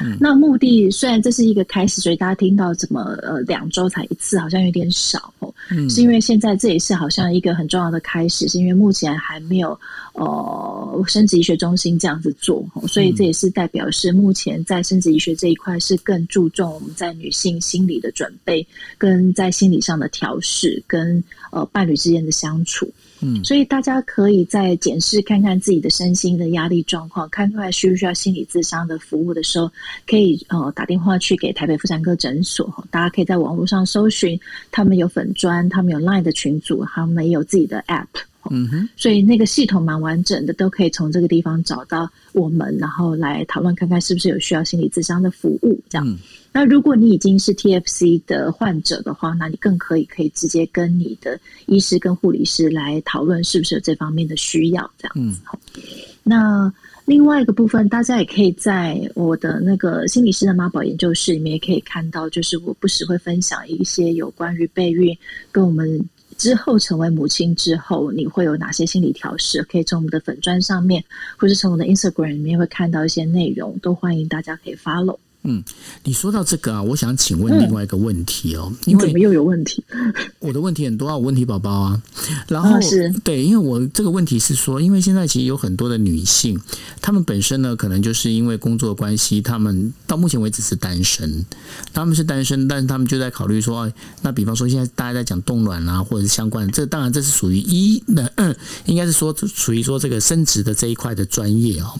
[0.00, 5.52] 嗯、那目的虽然这是一个开始，所以大家听到怎么呃两周才一次，好像有点少哦。
[5.70, 9.78] 嗯，是因为现在这也是好像一个很重要的开始，是因为目前还没有
[10.12, 18.66] 呃生殖医学中心这样子做，所以这也是代表是目前在生殖医学这一块是更注重我们在女性心理的准备，
[18.98, 22.88] 跟在心理上的调试，跟呃伴侣之间的相处。
[23.24, 29.70] 嗯，所以大家可以在检视看看自己的身心的压力状况，看出来需不需要心理咨商的服务的时候，
[30.06, 32.72] 可以呃打电话去给台北妇产科诊所。
[32.90, 34.38] 大家可以在网络上搜寻，
[34.72, 38.06] 他们有粉砖，他们有 Line 的群组，他们也有自己的 App。
[38.50, 46.06] 嗯哼，所以那个系统蛮完整的，都可以从这个地方找到我们，然后来讨论看看是不是有需要心理咨商的服务这样。
[46.06, 46.18] 嗯。
[46.54, 55.40] 那如果你已经是 TFC 的患者的话，那你更可以可以直接跟你的医师跟护理师来讨论是不是有这方面的需要，这样子。
[55.48, 55.82] 嗯、
[56.22, 56.70] 那
[57.06, 65.16] 另外一个部分，大家也可以在我的那个心理师的妈宝研究室里面也可以看到，就是我不时会分享一些有关于备孕
[65.50, 65.98] 跟我们
[66.42, 71.04] 之后成为母亲之后，你会有哪些心理调试，可以从我们的粉砖上面，
[71.36, 75.16] 或是从我的 Instagram 里面会看到一些内容，都欢迎大家可以 follow。
[75.44, 75.62] 嗯，
[76.04, 79.82] 你说到这个啊，我想请问另外一个问题哦，嗯、因为怎么又有问题？
[80.38, 82.02] 我的问题很多啊，我问题宝宝啊，
[82.46, 86.60] 然后、哦、是对，因为我这个问题是说，因为现在其实有很多的女性，
[87.00, 91.44] 她们本身呢，可能就是因为工作关系，她们到目前为止是单身，
[91.92, 98.54] 她们是单身，但是她们就在考虑说，哎，那比方说现在大家在讲冻卵啊，或者是相关的，这当然这是属于一的，嗯，
[98.86, 101.98] 应该是说属于说这个生殖的这一块的专业哦。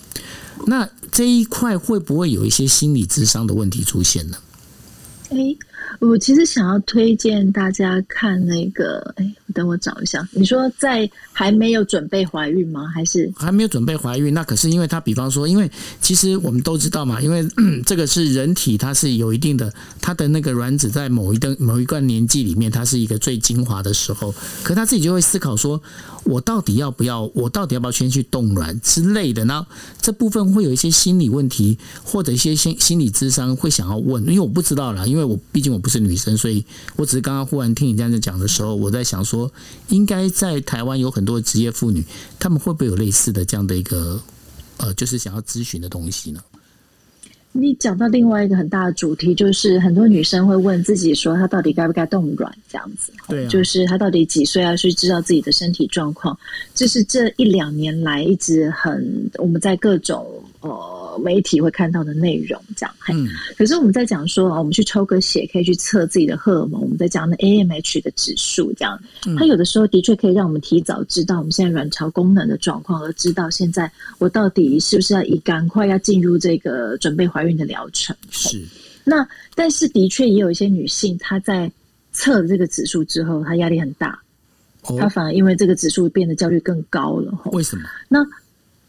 [0.67, 4.37] 那这一块会不会有一些心理智商的问题出现呢？
[5.31, 5.57] 诶，
[5.99, 10.29] 我其实想要推荐大家看那个，诶，等我找一下。
[10.33, 12.87] 你说在还没有准备怀孕吗？
[12.95, 14.35] 还是还没有准备怀孕？
[14.35, 15.71] 那可是因为他，比方说，因为
[16.03, 17.49] 其实我们都知道嘛，因为
[17.87, 25.83] 这个是人体，它是有一定的，它的那个卵子在某一段某一段年纪里面，它是一个最精华的时候，可他自己就会思考说。
[26.25, 27.23] 我到底要不要？
[27.35, 29.45] 我到底要不要先去冻卵之类的？
[29.45, 29.67] 呢
[30.01, 36.65] 这部分会有一些心理问题，或者一些心心理咨商会想要问，因为我不知道啦，因为我毕竟我不是女生，所以
[36.97, 39.51] 我只是刚刚忽然听你这样子讲的时候，我在想说，
[39.89, 42.05] 应该在台湾有很多职业妇女，
[42.39, 44.21] 她们会不会有类似的这样的一个
[44.79, 46.41] 呃，就是想要咨询的东西呢？
[47.53, 53.13] 你讲到另外一个很大的主题，就是很多女生会问自己说，她到底该不该冻卵这样子？
[53.29, 56.39] 对啊，就是她到底几岁要去知道自己的身体状况？
[56.75, 60.27] 这是这一两年来一直很我们在各种
[60.61, 61.02] 呃。
[61.19, 62.95] 媒体会看到的内容，这样。
[63.11, 63.29] 嗯。
[63.57, 66.81] 可是我们在讲说啊，我们去抽个血可以去测自己的荷尔蒙。
[66.81, 69.01] 我们在讲那 AMH 的指数，这样。
[69.39, 78.15] 它有的时候的确可以让我们提早知道我们现在卵巢功能的状况，而知道现在我到底是不是要以赶快要进入这个准备怀孕的疗程。
[78.31, 78.63] 是。
[79.05, 81.71] 那但是的确也有一些女性，她在
[82.13, 84.21] 测了这个指数之后，她压力很大，
[84.99, 87.33] 她反而因为这个指数变得焦虑更高了。
[87.53, 87.83] 为什么？
[88.09, 88.25] 那。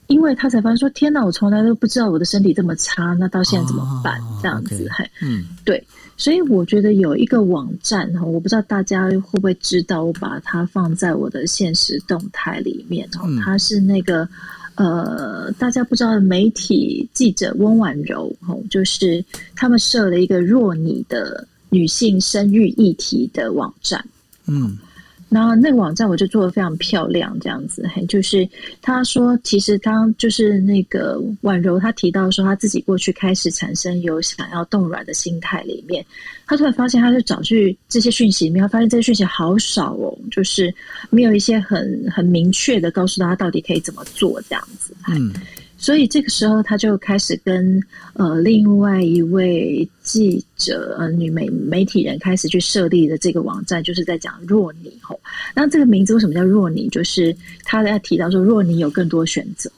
[0.08, 4.20] 因为他才发现说：“天哪，我从来都不知道我的身体这么差，那到现在怎么办？
[4.22, 5.82] 哦、这样子，嘿，嗯，对，
[6.18, 13.10] 所以我觉得有一个网站哈，我不知道大家会不会知道，我把它放在我的现实动态里面
[13.44, 14.28] 它是那个
[14.76, 19.24] 呃，大家不知道的媒体记者温婉柔哈，就是
[19.56, 24.06] 他们设了一个若你的女性生育议题的网站，
[24.48, 24.78] 嗯。”
[25.34, 28.48] 然后那个网站我就做的非常漂亮，这样子，就是
[28.82, 36.06] 他说，其实当就是那个婉柔，他提到说他自己过去开始产生有想要动软的心态里面，
[36.46, 40.74] 他突然发现，他就找去这些讯息里面，发现这些讯息好少哦，就是
[41.10, 45.34] 没有一些很很明确的告诉他到底可以怎么做这样子，嗯。
[45.84, 47.78] 所以这个时候，他就开始跟
[48.14, 55.20] 呃另外一位记者呃女媒媒体人开始去设立的这个网站，就是在讲若你吼。
[55.54, 56.88] 那这个名字为什么叫若你？
[56.88, 59.70] 就是他在提到说，若你有更多选择，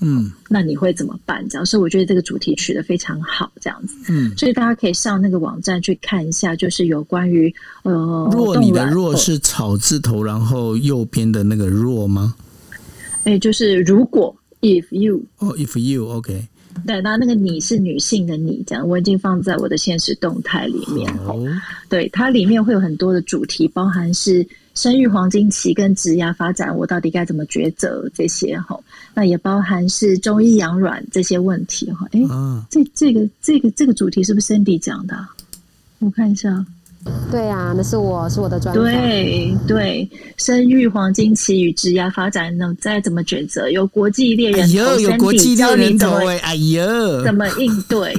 [0.00, 1.46] 嗯，那你会怎么办？
[1.50, 12.34] 这样，所以我觉得这个主题取得非常好，这样子，嗯，所以大家可以上那个网站去看一下，就是有关于呃，若你的若是草字头，然后右边的那个若吗？
[13.24, 14.34] 哎，就是如果。
[14.60, 16.48] If you 哦、oh，If you OK，
[16.86, 21.10] 对，那那个你是女性的你，这样我已经放在我的现实动态里面。
[21.26, 21.48] Oh.
[21.88, 28.78] 对，它里面会有很多的主题，包含是生育黄金期跟职涯发展，我到底该怎么抉择这些哈。
[29.14, 32.06] 那也包含是中医养卵这些问题哈。
[32.12, 32.20] 哎，
[32.68, 35.16] 这这个这个这个主题是不是 Cindy 讲的？
[36.00, 36.64] 我看一下。
[37.30, 43.70] 对啊，那是我是我的专对对，生育黄金期与职业发展呢，再怎么抉择？
[43.70, 48.14] 有国际猎人头，有国际猎人头哎，哎呦，怎么应对？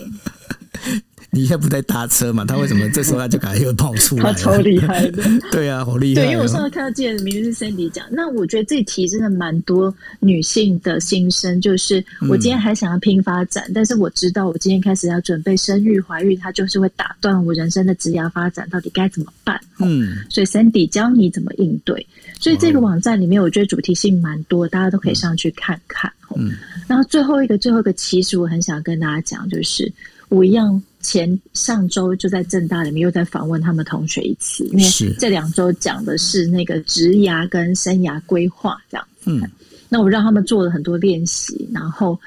[1.34, 2.44] 你现在不在搭车嘛？
[2.44, 4.24] 他为什么这时候他就赶快又跑出来？
[4.32, 6.24] 他超厉害的， 对啊，好厉害！
[6.24, 19.58] 对，因为我上次看到记者明明是 Sandy 讲，那我觉得这题真的蛮多女性的心声，就是我今天还想要拼发展，嗯、但是我知道我今天开始要准备生育怀孕，它就是会打断我人生的职业发展，到底该怎么办？
[19.80, 22.06] 嗯，所以 Sandy 教你怎么应对。
[22.42, 26.12] 所以这个网站里面，我觉得主题性蛮多，大家都可以上去看看。
[26.36, 26.52] 嗯，
[26.88, 29.90] 然后最后一个，最后一个，其实我很想跟大家讲，就是
[30.28, 30.84] 我一样。
[31.12, 39.06] 前上周就在正大里面又在访问他们同学一次，因为这两周讲的是那个职涯跟生涯规划这样。
[39.26, 39.42] 嗯，
[39.90, 42.18] 那我让他们做了很多练习，然后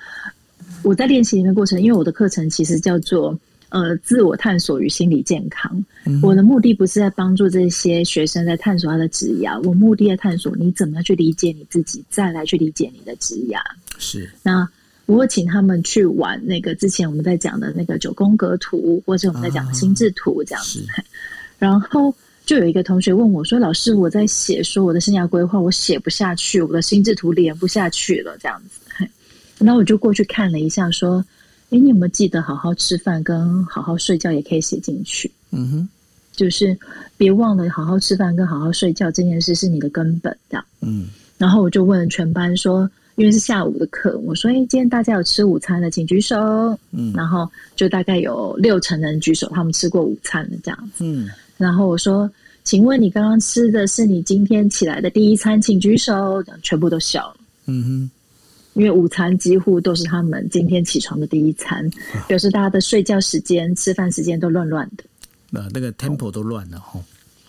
[0.82, 3.39] 我在练习里面过程，因为我的课程其实叫做
[3.70, 5.82] 呃自我探索与心理健康。
[6.05, 13.59] 嗯、我的目的不是在帮助这些学生在探索他的职涯，我目的在探索你怎么样去理解你自己，再来去理解你的职涯。
[13.99, 14.68] 是那。
[15.07, 20.81] 我会请他们去玩那个之前我们在讲的那个九宫格图，或者我们在讲的心智图这样子。
[20.97, 21.05] 啊、
[21.59, 22.15] 然后
[22.47, 28.81] 就有一个同学问我说：“老师，我在写说我的生涯规划，我写不下去，我的心智图连不下去了，这样子。
[29.61, 31.23] ”那我就过去看了一下，说
[31.69, 35.89] ：“哎，你有没有记得好好吃饭跟好好睡觉也可以写进去？”嗯哼，
[36.33, 36.75] 就是
[37.19, 40.65] 别忘了好好吃饭跟好好睡觉这件事是你的根本，这样。
[40.81, 42.91] 嗯，然后我就问全班说。
[43.17, 46.37] 因为是下午的课，我说：“哎，今天大家有吃午餐的，请举手。”
[46.91, 51.05] 嗯，然后就大概有六成人举手，他们吃过午餐的这样子。
[51.05, 52.29] 嗯，然后我说
[52.65, 57.37] ：“请问你刚刚吃的是你今天起来的第一餐，请举手。”全部都笑了。
[57.67, 58.11] 嗯哼，
[58.73, 61.89] 因为午餐几乎都是他们今天起床的第一餐，
[62.27, 65.05] 表示大家的睡觉时间、吃饭时间都乱乱的。
[65.51, 67.01] 那那个 tempo 都乱了哈。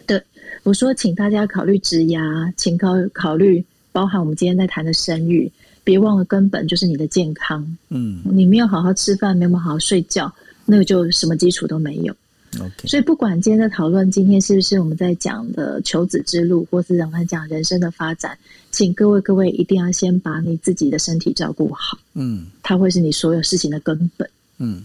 [0.06, 0.22] 对，
[0.62, 3.66] 我说，请大家考虑职涯，请考考虑。
[3.96, 5.50] 包含我们今天在谈的生育，
[5.82, 7.66] 别忘了根本就是你的健康。
[7.88, 10.30] 嗯，你没有好好吃饭，没有好好睡觉，
[10.66, 12.14] 那个就什么基础都没有。
[12.60, 18.38] OK，所以不管今天的讨论，今天是不是我们在讲的求子之路，或是我们讲人生的发展，
[18.70, 21.98] 请各位各位一定要先把你自己的身体照顾好。
[22.16, 24.30] 嗯，它会是你所有事情的根本。
[24.58, 24.84] 嗯，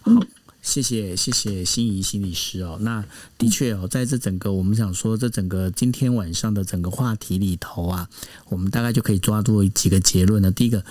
[0.00, 0.12] 好。
[0.62, 3.04] 谢谢谢谢心怡心理师哦，那
[3.38, 8.08] 的确哦，在这整个我们想说这整个今天晚上的整个话题里头啊，
[8.48, 10.50] 我们大概就可以抓住几个结论了。
[10.50, 10.84] 第一个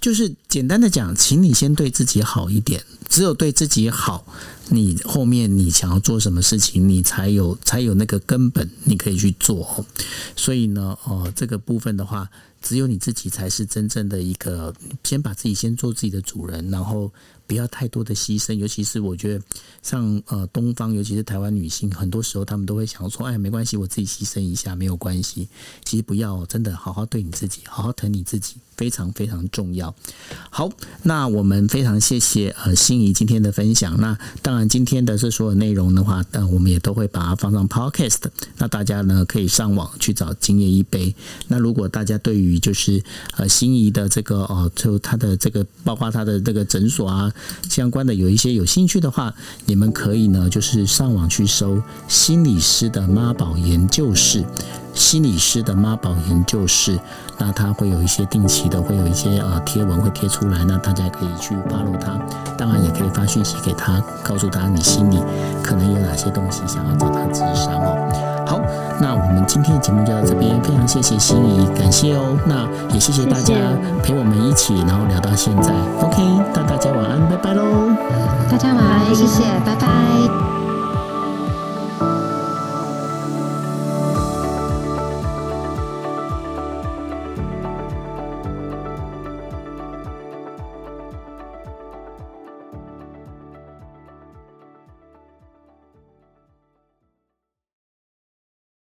[0.00, 4.24] 就是简单的讲，请你先对自己好一点，只有对自己好，
[4.68, 9.84] 你后面你想要做什么事情，你才有才有那个根本，你可以去做。
[10.36, 12.30] 所以呢，哦，这个部分的话，
[12.62, 14.72] 只有你自己才是真正的一个，
[15.02, 17.10] 先把自己先做自己的主人，然后。
[17.46, 19.44] 不要太多的牺牲，尤其是我觉得
[19.82, 25.48] 像呃东方，尤其是台湾女性，很多时候她们都会想说：“哎，没关系，我自己牺牲一下没有关系。”
[25.84, 29.94] 其实不要，真的好好对你自己，好好疼你自己，非常非常重要。
[30.50, 30.70] 好，
[31.04, 34.00] 那我们非常谢谢呃心怡今天的分享。
[34.00, 38.24] 那当然今天的这所有内容的话，但我们也都会把它放上 Podcast。
[38.58, 41.14] 那大家呢可以上网去找今夜一杯。
[41.46, 43.02] 那如果大家对于就是
[43.36, 47.32] 呃心怡的这个哦，就他的这个包括他的这个诊所啊。
[47.68, 49.34] 相关的有一些有兴趣的话，
[49.64, 54.44] 你们可以呢，就是上网去搜心理师的妈宝研究室，
[54.94, 56.98] 心理师的妈宝研究室，
[57.38, 62.18] 那他会有一些定期的，会有一些呃贴文会贴出来，那大家可以去 follow 他，
[62.56, 65.18] 当然也可以发讯息给他，告诉他你心里
[65.62, 68.05] 可能有哪些东西想要找他咨商哦。
[69.00, 72.36] 那我们今天的节目就到这边，非常谢谢心仪，感谢哦。
[72.46, 73.54] 那也谢谢大家
[74.02, 75.70] 陪我们一起，然后聊到现在。
[76.00, 76.22] OK，
[76.54, 77.62] 那大家晚安，拜拜喽。
[78.50, 80.65] 大家晚安，谢谢，拜拜。